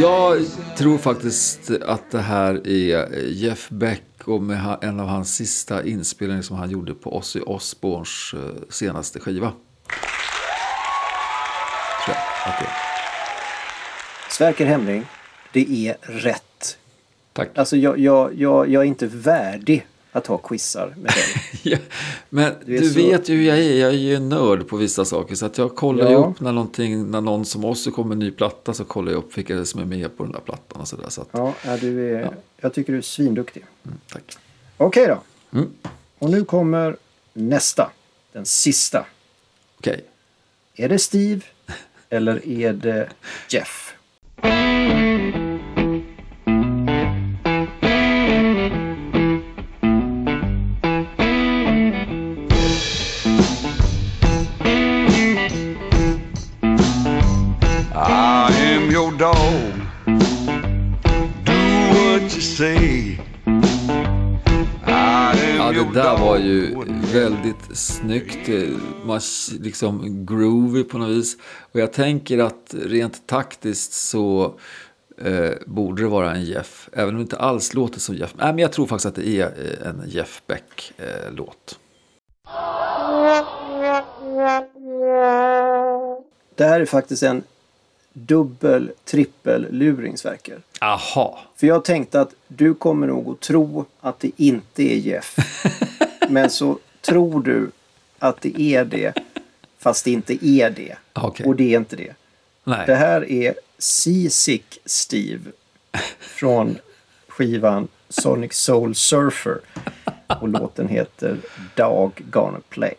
Jag 0.00 0.46
tror 0.76 0.98
faktiskt 0.98 1.70
att 1.70 2.10
det 2.10 2.20
här 2.20 2.66
är 2.66 3.18
Jeff 3.28 3.68
Beck 3.68 4.02
och 4.24 4.42
med 4.42 4.78
en 4.82 5.00
av 5.00 5.06
hans 5.06 5.34
sista 5.34 5.84
inspelningar 5.84 6.42
som 6.42 6.56
han 6.56 6.70
gjorde 6.70 6.94
på 6.94 7.16
Ozzy 7.16 7.40
Osbournes 7.40 8.34
eh, 8.34 8.40
senaste 8.68 9.20
skiva. 9.20 9.52
Tror 12.04 12.16
jag 12.16 12.52
att 12.52 12.58
det 12.58 12.64
är. 12.64 12.72
Sverker 14.30 14.66
Hemling, 14.66 15.06
det 15.52 15.88
är 15.88 15.96
rätt. 16.00 16.78
Tack. 17.32 17.48
Alltså 17.58 17.76
jag, 17.76 17.98
jag, 17.98 18.34
jag, 18.34 18.68
jag 18.68 18.82
är 18.82 18.86
inte 18.86 19.06
värdig 19.06 19.86
att 20.18 20.26
ha 20.26 20.38
quizar 20.38 20.94
med 20.96 21.04
dig. 21.12 21.42
Ja, 21.62 21.78
men 22.28 22.52
Du 22.66 22.78
du, 22.78 22.88
så- 22.90 22.94
vet 22.98 23.28
ju 23.28 23.36
hur 23.36 23.42
jag 23.44 23.58
är. 23.58 23.74
Jag 23.74 23.88
är 23.90 23.94
ju 23.96 24.14
en 24.14 24.28
nörd 24.28 24.68
på 24.68 24.76
vissa 24.76 25.04
saker. 25.04 25.34
Så 25.34 25.46
att 25.46 25.58
jag 25.58 25.76
kollar 25.76 26.06
ju 26.06 26.12
Ja. 26.12 26.18
upp 26.18 26.40
när, 26.40 26.52
någonting, 26.52 27.10
när 27.10 27.20
någon 27.20 27.44
som 27.44 27.64
oss 27.64 27.88
kommer 27.94 28.12
en 28.12 28.18
ny 28.18 28.30
platta 28.30 28.74
så 28.74 28.84
kollar 28.84 29.12
jag 29.12 29.18
upp 29.18 29.38
vilka 29.38 29.54
det 29.56 29.66
som 29.66 29.80
är 29.80 29.84
med 29.84 30.16
på 30.16 30.22
den 30.22 30.32
där 30.32 30.40
plattan. 30.40 30.80
Och 30.80 30.88
så 30.88 30.96
där, 30.96 31.08
så 31.08 31.20
att, 31.22 31.28
Ja, 31.32 31.54
ja, 31.66 31.76
du 31.76 32.16
är, 32.16 32.30
jag 32.60 32.74
tycker 32.74 32.92
du 32.92 32.98
är 32.98 33.02
svinduktig. 33.02 33.64
mm, 33.86 33.98
tack. 34.12 34.36
Okej 34.76 35.06
då. 35.06 35.18
Mm. 35.58 35.70
Och 36.18 36.30
nu 36.30 36.44
kommer 36.44 36.96
nästa. 37.32 37.90
Den 38.32 38.46
sista. 38.46 39.06
Okej. 39.78 40.04
Är 40.74 40.88
det 40.88 40.98
Steve 40.98 41.40
eller 42.10 42.48
är 42.48 42.72
det 42.72 43.08
Jeff? 43.50 43.94
Det 65.94 66.00
där 66.02 66.18
var 66.18 66.38
ju 66.38 66.76
väldigt 67.12 67.76
snyggt. 67.76 68.48
Eh, 68.48 68.68
Man 69.04 69.20
liksom 69.60 70.26
groovy 70.26 70.84
på 70.84 70.98
något 70.98 71.08
vis. 71.08 71.36
Och 71.72 71.80
jag 71.80 71.92
tänker 71.92 72.38
att 72.38 72.74
rent 72.86 73.26
taktiskt 73.26 73.92
så 73.92 74.54
eh, 75.18 75.50
borde 75.66 76.02
det 76.02 76.08
vara 76.08 76.34
en 76.34 76.44
Jeff. 76.44 76.88
Även 76.92 77.08
om 77.08 77.14
det 77.16 77.22
inte 77.22 77.36
alls 77.36 77.74
låter 77.74 78.00
som 78.00 78.14
Jeff. 78.14 78.34
Nej, 78.36 78.52
men 78.52 78.58
jag 78.58 78.72
tror 78.72 78.86
faktiskt 78.86 79.06
att 79.06 79.14
det 79.14 79.28
är 79.28 79.46
eh, 79.46 79.88
en 79.88 80.02
Jeff 80.06 80.42
Beck-låt. 80.46 81.78
Eh, 82.46 82.52
det 86.54 86.64
här 86.64 86.80
är 86.80 86.86
faktiskt 86.86 87.22
en 87.22 87.42
dubbel, 88.26 88.92
trippel 89.04 89.66
luringsverker. 89.70 90.58
Aha. 90.80 91.38
För 91.56 91.66
jag 91.66 91.84
tänkte 91.84 92.20
att 92.20 92.34
du 92.48 92.74
kommer 92.74 93.06
nog 93.06 93.32
att 93.32 93.40
tro 93.40 93.84
att 94.00 94.20
det 94.20 94.30
inte 94.36 94.82
är 94.82 94.96
Jeff. 94.96 95.36
Men 96.28 96.50
så 96.50 96.78
tror 97.00 97.42
du 97.42 97.70
att 98.18 98.40
det 98.40 98.60
är 98.60 98.84
det. 98.84 99.14
Fast 99.78 100.04
det 100.04 100.10
inte 100.10 100.46
är 100.46 100.70
det. 100.70 100.96
Okej. 101.12 101.46
Och 101.46 101.56
det 101.56 101.74
är 101.74 101.78
inte 101.78 101.96
det. 101.96 102.14
Nej. 102.64 102.86
Det 102.86 102.94
här 102.94 103.30
är 103.30 103.54
Seasick 103.78 104.78
Steve. 104.84 105.50
Från 106.20 106.78
skivan 107.28 107.88
Sonic 108.08 108.52
Soul 108.52 108.94
Surfer. 108.94 109.58
Och 110.40 110.48
låten 110.48 110.88
heter 110.88 111.36
Dog 111.74 112.22
Gonna 112.30 112.60
Play. 112.68 112.96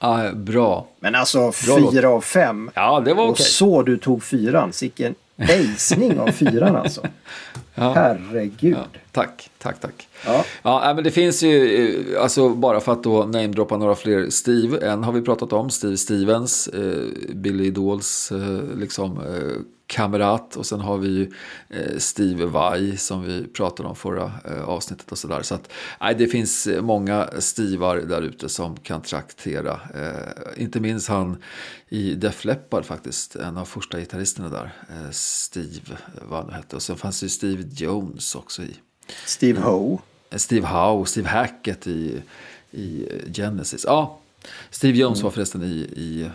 Ja, 0.00 0.32
bra. 0.34 0.86
Men 1.00 1.14
alltså 1.14 1.52
låt. 1.66 1.92
fyra 1.92 2.08
av 2.08 2.20
fem. 2.20 2.70
Ja, 2.74 3.00
det 3.00 3.14
var 3.14 3.24
Och 3.24 3.30
okej. 3.30 3.46
så 3.46 3.82
du 3.82 3.96
tog 3.98 4.22
fyran. 4.22 4.72
Sicken 4.72 5.14
ejsning 5.36 6.20
av 6.20 6.26
fyran 6.30 6.76
alltså. 6.76 7.06
Herregud. 7.74 8.76
Ja, 8.76 8.84
tack, 9.12 9.50
tack, 9.58 9.80
tack. 9.80 10.08
Ja. 10.26 10.44
Ja, 10.62 10.80
nej, 10.84 10.94
men 10.94 11.04
det 11.04 11.10
finns 11.10 11.42
ju, 11.42 11.84
eh, 12.14 12.22
alltså 12.22 12.48
bara 12.48 12.80
för 12.80 12.92
att 12.92 13.02
då 13.02 13.24
namedroppa 13.24 13.76
några 13.76 13.94
fler 13.94 14.30
Steve. 14.30 14.78
En 14.90 15.04
har 15.04 15.12
vi 15.12 15.22
pratat 15.22 15.52
om, 15.52 15.70
Steve 15.70 15.96
Stevens, 15.96 16.68
eh, 16.68 17.34
Billy 17.34 17.64
Idols 17.66 18.32
eh, 18.32 18.78
liksom, 18.78 19.18
eh, 19.18 19.56
kamrat. 19.90 20.56
Och 20.56 20.66
sen 20.66 20.80
har 20.80 20.98
vi 20.98 21.08
ju 21.08 21.32
eh, 21.68 21.98
Steve 21.98 22.46
Vai 22.46 22.96
som 22.96 23.24
vi 23.24 23.46
pratade 23.46 23.88
om 23.88 23.96
förra 23.96 24.32
eh, 24.44 24.64
avsnittet 24.68 25.12
och 25.12 25.18
sådär. 25.18 25.42
Så 25.42 25.54
att, 25.54 25.70
nej, 26.00 26.14
det 26.14 26.26
finns 26.26 26.66
eh, 26.66 26.82
många 26.82 27.28
Stivar 27.38 27.96
där 27.96 28.22
ute 28.22 28.48
som 28.48 28.76
kan 28.76 29.02
traktera. 29.02 29.80
Inte 30.56 30.80
minst 30.80 31.08
han 31.08 31.42
i 31.88 32.14
Def 32.14 32.44
Leppard 32.44 32.84
faktiskt, 32.84 33.36
en 33.36 33.56
av 33.56 33.64
första 33.64 33.98
gitarristerna 33.98 34.48
där. 34.48 34.72
Steve, 35.12 35.96
vad 36.28 36.44
han 36.44 36.52
hette. 36.52 36.76
Och 36.76 36.82
sen 36.82 36.96
fanns 36.96 37.20
det 37.20 37.26
ju 37.26 37.30
Steve 37.30 37.64
Jones 37.72 38.34
också 38.34 38.62
i. 38.62 38.74
Steve 39.26 39.60
Ho. 39.60 39.98
Steve 40.36 40.66
Howe, 40.66 41.06
Steve 41.06 41.28
Hackett 41.28 41.86
i, 41.86 42.22
i 42.70 43.08
Genesis. 43.32 43.84
Ja, 43.86 44.18
Steve 44.70 44.98
Jones 44.98 45.22
var 45.22 45.30
förresten 45.30 45.62
i, 45.62 45.76
i 45.96 46.30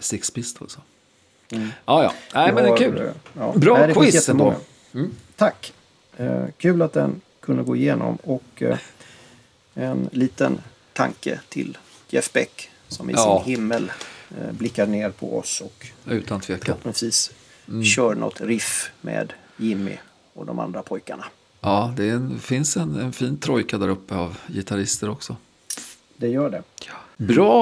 Six 0.00 0.30
Pistols. 0.30 0.78
Ja, 1.48 2.02
ja. 2.02 2.12
Nej, 2.34 2.52
men 2.52 2.64
det 2.64 2.70
är 2.70 2.76
kul. 2.76 3.10
ja. 3.38 3.52
Bra 3.56 3.78
Nej, 3.78 3.94
quiz 3.94 4.28
ändå. 4.28 4.54
Tack. 5.36 5.72
Eh, 6.16 6.44
kul 6.58 6.82
att 6.82 6.92
den 6.92 7.20
kunde 7.40 7.62
gå 7.62 7.76
igenom. 7.76 8.16
Och 8.22 8.62
eh, 8.62 8.78
en 9.74 10.08
liten 10.12 10.60
tanke 10.92 11.40
till 11.48 11.78
Jeff 12.08 12.32
Beck. 12.32 12.70
Som 12.88 13.10
i 13.10 13.12
Ja. 13.12 13.42
sin 13.44 13.52
himmel 13.54 13.92
eh, 14.40 14.52
blickar 14.52 14.86
ner 14.86 15.10
på 15.10 15.38
oss. 15.38 15.60
Och 15.60 15.86
Utan 16.06 16.40
tvekan. 16.40 16.64
förhoppningsvis 16.64 17.30
Mm. 17.68 17.84
kör 17.84 18.14
något 18.14 18.40
riff 18.40 18.90
med 19.00 19.32
Jimmy 19.56 19.96
och 20.34 20.46
de 20.46 20.58
andra 20.58 20.82
pojkarna. 20.82 21.24
Ja, 21.60 21.92
det 21.96 22.08
en, 22.08 22.38
finns 22.40 22.76
en, 22.76 23.00
en 23.00 23.12
fin 23.12 23.36
trojka 23.38 23.78
där 23.78 23.88
uppe 23.88 24.14
av 24.14 24.36
gitarrister 24.48 25.10
också. 25.10 25.36
Det 26.16 26.28
gör 26.28 26.50
det. 26.50 26.62
Bra 27.16 27.54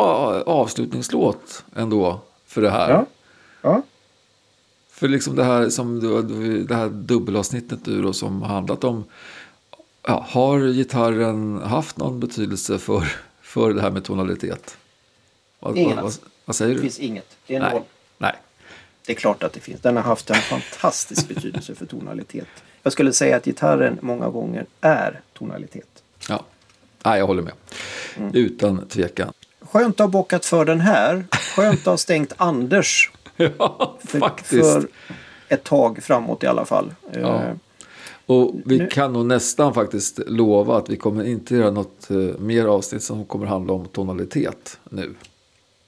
avslutningslåt 0.47 1.65
ändå 1.77 2.21
för 2.47 2.63
det 2.63 2.71
här. 2.71 2.91
Ja. 2.91 3.07
Ja. 3.63 3.83
För 4.91 5.09
liksom 5.09 5.37
det 5.37 5.45
här, 5.45 5.69
som 5.69 6.01
du, 6.01 6.65
det 6.65 6.75
här 6.75 6.89
dubbelavsnittet 6.89 7.85
du 7.85 8.03
då, 8.03 8.13
som 8.13 8.43
handlat 8.43 8.85
om. 8.85 9.05
Ja, 10.07 10.27
har 10.29 10.61
gitarren 10.73 11.63
haft 11.63 11.97
någon 11.97 12.21
betydelse 12.21 12.79
för, 12.79 13.13
för 13.43 13.73
det 13.73 13.83
här 13.83 13.91
med 13.91 14.05
tonalitet? 14.05 14.77
Vad, 15.61 15.79
Ingen 15.79 16.03
vad, 16.03 16.13
vad, 16.45 16.57
säger 16.57 16.71
Det 16.71 16.77
du? 16.79 16.83
finns 16.83 16.99
inget. 16.99 17.37
Det 17.47 17.55
är 17.55 17.61
Nej. 17.61 17.73
noll. 17.73 17.83
Nej. 18.19 18.35
Det 19.07 19.13
är 19.13 19.17
klart 19.17 19.43
att 19.43 19.53
det 19.53 19.61
finns. 19.61 19.81
Den 19.81 19.97
har 19.97 20.03
haft 20.03 20.31
en 20.31 20.37
fantastisk 20.37 21.29
betydelse 21.29 21.75
för 21.75 21.87
tonalitet. 21.87 22.49
Jag 22.83 22.93
skulle 22.93 23.13
säga 23.13 23.37
att 23.37 23.45
gitarren 23.45 23.99
många 24.03 24.29
gånger 24.29 24.67
är 24.81 25.21
tonalitet. 25.33 26.03
Ja. 26.29 26.45
Nej, 27.05 27.19
jag 27.19 27.27
håller 27.27 27.43
med. 27.43 27.53
Mm. 28.17 28.35
Utan 28.35 28.89
tvekan. 28.89 29.33
Skönt 29.61 29.95
att 29.95 29.99
ha 30.05 30.09
bockat 30.09 30.45
för 30.47 30.65
den 30.65 30.81
här. 30.81 31.25
Skönt 31.57 31.81
att 31.81 31.87
ha 31.87 31.97
stängt 31.97 32.33
Anders 32.37 33.11
Ja, 33.59 33.99
faktiskt. 34.05 34.73
för 34.73 34.87
ett 35.49 35.65
tag 35.65 36.03
framåt 36.03 36.43
i 36.43 36.47
alla 36.47 36.65
fall. 36.65 36.95
Ja. 37.13 37.43
Eh, 37.43 37.53
Och 38.27 38.55
vi 38.65 38.79
Nu- 38.79 38.87
kan 38.87 39.13
nog 39.13 39.27
nästan 39.27 39.75
faktiskt 39.75 40.21
lova 40.27 40.77
att 40.77 40.91
vi 40.91 40.97
kommer 40.97 41.25
inte 41.25 41.55
göra 41.57 41.71
något 41.71 42.11
eh, 42.11 42.17
mer 42.39 42.65
avsnitt 42.67 43.03
som 43.03 43.25
kommer 43.25 43.47
handla 43.47 43.73
om 43.73 43.87
tonalitet 43.89 44.79
nu. 44.91 45.15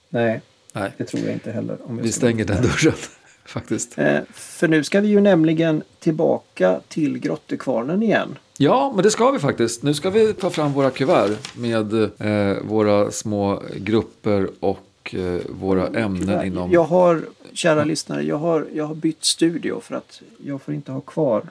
nej, 0.08 0.40
Nej, 0.72 0.92
det 0.96 1.04
tror 1.04 1.22
jag 1.24 1.32
inte 1.32 1.50
heller. 1.52 1.76
Om 1.84 1.96
vi 1.96 2.12
stänger 2.12 2.44
den 2.44 2.62
dörren 2.62 2.94
faktiskt. 3.44 3.98
Eh, 3.98 4.18
för 4.32 4.68
nu 4.68 4.84
ska 4.84 5.00
vi 5.00 5.08
ju 5.08 5.20
nämligen 5.20 5.82
tillbaka 6.00 6.80
till 6.88 7.18
Grottekvarnen 7.18 8.02
igen. 8.02 8.38
Ja, 8.58 8.92
men 8.94 9.02
det 9.04 9.10
ska 9.10 9.30
vi 9.30 9.38
faktiskt. 9.38 9.82
Nu 9.82 9.94
ska 9.94 10.10
vi 10.10 10.32
ta 10.34 10.50
fram 10.50 10.72
våra 10.72 10.90
kuvert 10.90 11.30
med 11.56 11.92
eh, 12.18 12.56
våra 12.62 13.10
små 13.10 13.62
grupper 13.76 14.48
och 14.60 15.14
eh, 15.18 15.40
våra 15.60 15.86
ämnen 15.86 16.46
inom... 16.46 16.70
Jag 16.72 16.84
har, 16.84 17.22
kära 17.54 17.84
lyssnare, 17.84 18.22
jag 18.22 18.36
har, 18.36 18.66
jag 18.74 18.86
har 18.86 18.94
bytt 18.94 19.24
studio 19.24 19.80
för 19.80 19.94
att 19.94 20.22
jag 20.44 20.62
får 20.62 20.74
inte 20.74 20.92
ha 20.92 21.00
kvar 21.00 21.42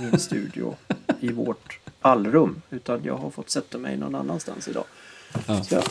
min 0.00 0.18
studio 0.18 0.74
i 1.20 1.32
vårt 1.32 1.78
allrum. 2.00 2.62
Utan 2.70 3.04
jag 3.04 3.16
har 3.16 3.30
fått 3.30 3.50
sätta 3.50 3.78
mig 3.78 3.96
någon 3.96 4.14
annanstans 4.14 4.68
idag. 4.68 4.84
Ja. 5.46 5.64
Så 5.64 5.74
jag, 5.74 5.84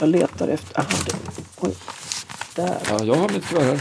jag 0.00 0.08
letar 0.08 0.48
efter... 0.48 0.80
Aha, 0.80 0.88
det, 1.06 1.14
oj, 1.60 1.74
där. 2.56 2.78
Ja, 2.88 3.04
jag 3.04 3.14
har 3.14 3.28
mitt 3.28 3.46
kuvert 3.46 3.64
här. 3.64 3.80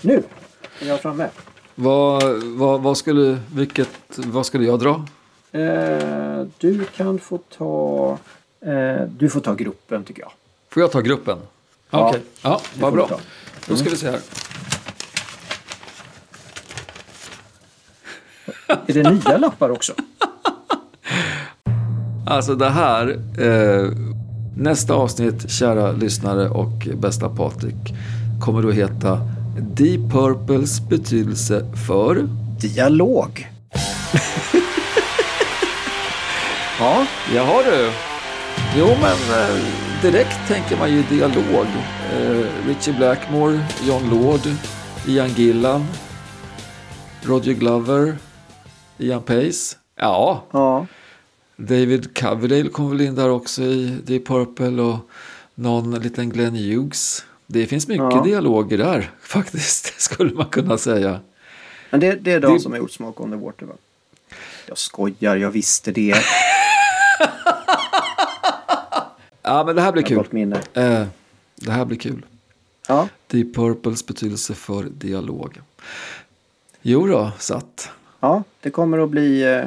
Nu 0.00 0.22
är 0.80 0.88
jag 0.88 1.00
framme. 1.00 1.28
Vad, 1.74 2.22
vad, 2.42 2.82
vad, 2.82 2.96
skulle, 2.96 3.38
vilket, 3.54 3.90
vad 4.16 4.46
skulle 4.46 4.64
jag 4.64 4.78
dra? 4.80 5.06
Eh, 5.52 6.46
du 6.58 6.84
kan 6.84 7.18
få 7.18 7.38
ta... 7.38 8.18
Eh, 8.60 9.02
du 9.08 9.30
får 9.30 9.40
ta 9.40 9.54
gruppen 9.54 10.04
tycker 10.04 10.22
jag. 10.22 10.32
Får 10.68 10.80
jag 10.82 10.92
ta 10.92 11.00
gruppen? 11.00 11.38
Ja, 11.90 12.08
Okej, 12.08 12.22
ja, 12.42 12.60
det 12.74 12.80
vad 12.80 12.92
bra. 12.92 13.20
Då 13.66 13.76
ska 13.76 13.90
vi 13.90 13.96
se 13.96 14.10
här. 14.10 14.20
Är 18.86 18.94
det 18.94 19.10
nya 19.10 19.38
lappar 19.38 19.70
också? 19.70 19.92
Alltså 22.28 22.54
det 22.54 22.70
här, 22.70 23.18
eh, 23.38 23.90
nästa 24.56 24.94
avsnitt, 24.94 25.50
kära 25.50 25.92
lyssnare 25.92 26.48
och 26.48 26.88
bästa 26.94 27.28
Patrik, 27.28 27.94
kommer 28.40 28.62
då 28.62 28.70
heta 28.70 29.20
Deep 29.58 30.12
Purples 30.12 30.80
betydelse 30.88 31.66
för... 31.86 32.28
Dialog. 32.60 33.48
ja, 36.80 37.06
Jaha 37.34 37.62
du. 37.62 37.90
Jo 38.78 38.86
men 38.86 39.40
eh, 39.40 39.85
direkt 40.02 40.48
tänker 40.48 40.76
man 40.76 40.92
ju 40.92 41.02
dialog. 41.02 41.66
Eh, 42.12 42.46
Richie 42.66 42.94
Blackmore, 42.94 43.60
John 43.88 44.10
Lord, 44.10 44.40
Ian 45.08 45.28
Gillan, 45.28 45.86
Roger 47.22 47.52
Glover, 47.52 48.16
Ian 48.98 49.22
Pace. 49.22 49.76
Ja, 50.00 50.44
ja. 50.52 50.86
David 51.56 52.18
Coverdale 52.18 52.68
kom 52.68 52.90
väl 52.90 53.00
in 53.00 53.14
där 53.14 53.30
också 53.30 53.62
i 53.62 53.98
Deep 54.04 54.26
Purple 54.26 54.82
och 54.82 54.98
någon 55.54 55.90
liten 55.94 56.30
Glenn 56.30 56.54
Hughes. 56.56 57.24
Det 57.46 57.66
finns 57.66 57.88
mycket 57.88 58.06
Ja. 58.10 58.22
dialoger 58.24 58.78
där 58.78 59.10
faktiskt, 59.22 60.00
skulle 60.00 60.34
man 60.34 60.46
kunna 60.46 60.78
säga. 60.78 61.20
Men 61.90 62.00
det, 62.00 62.14
det 62.14 62.32
är 62.32 62.40
de 62.40 62.54
Det- 62.54 62.60
som 62.60 62.72
har 62.72 62.78
gjort 62.78 62.90
Smoke 62.92 63.22
on 63.22 63.30
the 63.30 63.36
Water 63.36 63.66
va? 63.66 63.74
Jag 64.68 64.78
skojar, 64.78 65.36
jag 65.36 65.50
visste 65.50 65.92
det. 65.92 66.14
Ja, 69.46 69.64
men 69.64 69.76
det 69.76 69.82
här 69.82 69.92
blir 69.92 70.02
kul. 70.02 70.54
Eh, 70.74 71.06
det 71.56 71.70
här 71.70 71.84
blir 71.84 71.98
kul. 71.98 72.26
Ja, 72.88 73.08
Deep 73.26 73.54
Purples 73.54 74.06
betydelse 74.06 74.54
för 74.54 74.82
dialog. 74.82 75.60
Jo 76.82 77.06
då, 77.06 77.32
satt. 77.38 77.90
ja, 78.20 78.42
det 78.60 78.70
kommer 78.70 78.98
att 78.98 79.10
bli 79.10 79.42
eh, 79.42 79.64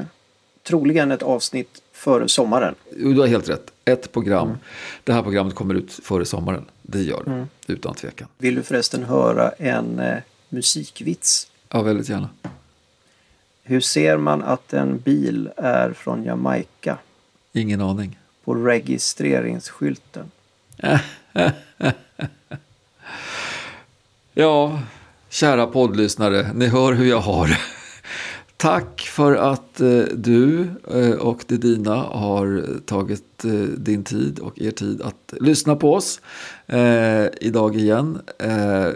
troligen 0.63 1.11
ett 1.11 1.23
avsnitt 1.23 1.81
före 1.91 2.27
sommaren. 2.27 2.75
Du 2.97 3.19
har 3.19 3.27
helt 3.27 3.49
rätt. 3.49 3.71
Ett 3.85 4.11
program. 4.11 4.57
Det 5.03 5.13
här 5.13 5.23
programmet 5.23 5.55
kommer 5.55 5.75
ut 5.75 5.91
före 5.91 6.25
sommaren. 6.25 6.65
Det 6.81 7.01
gör 7.01 7.23
det, 7.65 7.73
utan 7.73 7.95
tvekan. 7.95 8.27
Vill 8.37 8.55
du 8.55 8.63
förresten 8.63 9.03
höra 9.03 9.49
en 9.49 9.99
eh, 9.99 10.17
musikvits? 10.49 11.51
Ja, 11.69 11.81
väldigt 11.81 12.09
gärna. 12.09 12.29
Hur 13.63 13.81
ser 13.81 14.17
man 14.17 14.43
att 14.43 14.73
en 14.73 14.97
bil 14.97 15.49
är 15.57 15.93
från 15.93 16.23
Jamaica 16.23 16.97
Ingen 17.53 17.81
aning 17.81 18.19
på 18.49 18.55
registreringsskylten? 18.55 20.31
Ja, 24.33 24.81
kära 25.29 25.67
poddlyssnare, 25.67 26.53
ni 26.53 26.67
hör 26.67 26.93
hur 26.93 27.05
jag 27.05 27.19
har 27.19 27.47
det. 27.47 27.57
Tack 28.57 29.01
för 29.01 29.35
att 29.35 29.81
eh, 29.81 30.01
du 30.13 30.67
eh, 30.93 31.11
och 31.11 31.43
det 31.47 31.57
dina 31.57 31.95
har 31.95 32.63
tagit 32.85 33.45
eh, 33.45 33.51
din 33.77 34.03
tid 34.03 34.39
och 34.39 34.59
er 34.59 34.71
tid 34.71 35.01
att 35.01 35.33
lyssna 35.41 35.75
på 35.75 35.93
oss 35.93 36.21
idag 37.41 37.75
igen. 37.75 38.19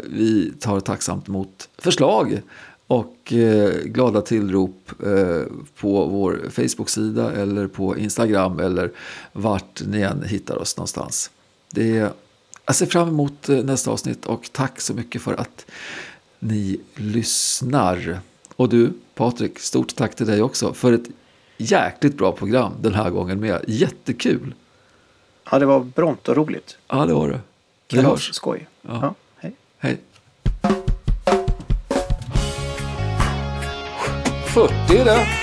Vi 0.03 0.53
tar 0.59 0.79
tacksamt 0.79 1.27
emot 1.27 1.69
förslag 1.77 2.41
och 2.87 3.33
eh, 3.33 3.83
glada 3.83 4.21
tillrop 4.21 4.91
eh, 5.05 5.41
på 5.77 6.05
vår 6.05 6.41
Facebook-sida 6.49 7.31
eller 7.31 7.67
på 7.67 7.97
Instagram 7.97 8.59
eller 8.59 8.91
vart 9.31 9.81
ni 9.85 10.01
än 10.01 10.23
hittar 10.23 10.57
oss 10.57 10.77
någonstans. 10.77 11.31
Det 11.71 11.97
är, 11.97 12.11
jag 12.65 12.75
ser 12.75 12.85
fram 12.85 13.07
emot 13.07 13.49
eh, 13.49 13.57
nästa 13.57 13.91
avsnitt 13.91 14.25
och 14.25 14.49
tack 14.51 14.81
så 14.81 14.93
mycket 14.93 15.21
för 15.21 15.33
att 15.33 15.65
ni 16.39 16.79
lyssnar. 16.95 18.19
Och 18.55 18.69
du, 18.69 18.93
Patrik, 19.15 19.59
stort 19.59 19.95
tack 19.95 20.15
till 20.15 20.25
dig 20.25 20.41
också 20.41 20.73
för 20.73 20.93
ett 20.93 21.07
jäkligt 21.57 22.17
bra 22.17 22.31
program 22.31 22.73
den 22.81 22.93
här 22.93 23.09
gången 23.09 23.39
med. 23.39 23.65
Jättekul! 23.67 24.53
Ja, 25.51 25.59
det 25.59 25.65
var 25.65 25.79
bront 25.79 26.27
och 26.29 26.35
roligt. 26.35 26.77
Ja, 26.87 27.05
det 27.05 27.13
var 27.13 27.29
det. 27.29 27.39
Vi 27.91 27.97
hörs. 27.97 28.25
Kalasskoj. 28.25 28.67
Ja. 28.81 28.99
Ja, 29.01 29.15
40 34.53 35.03
det. 35.03 35.42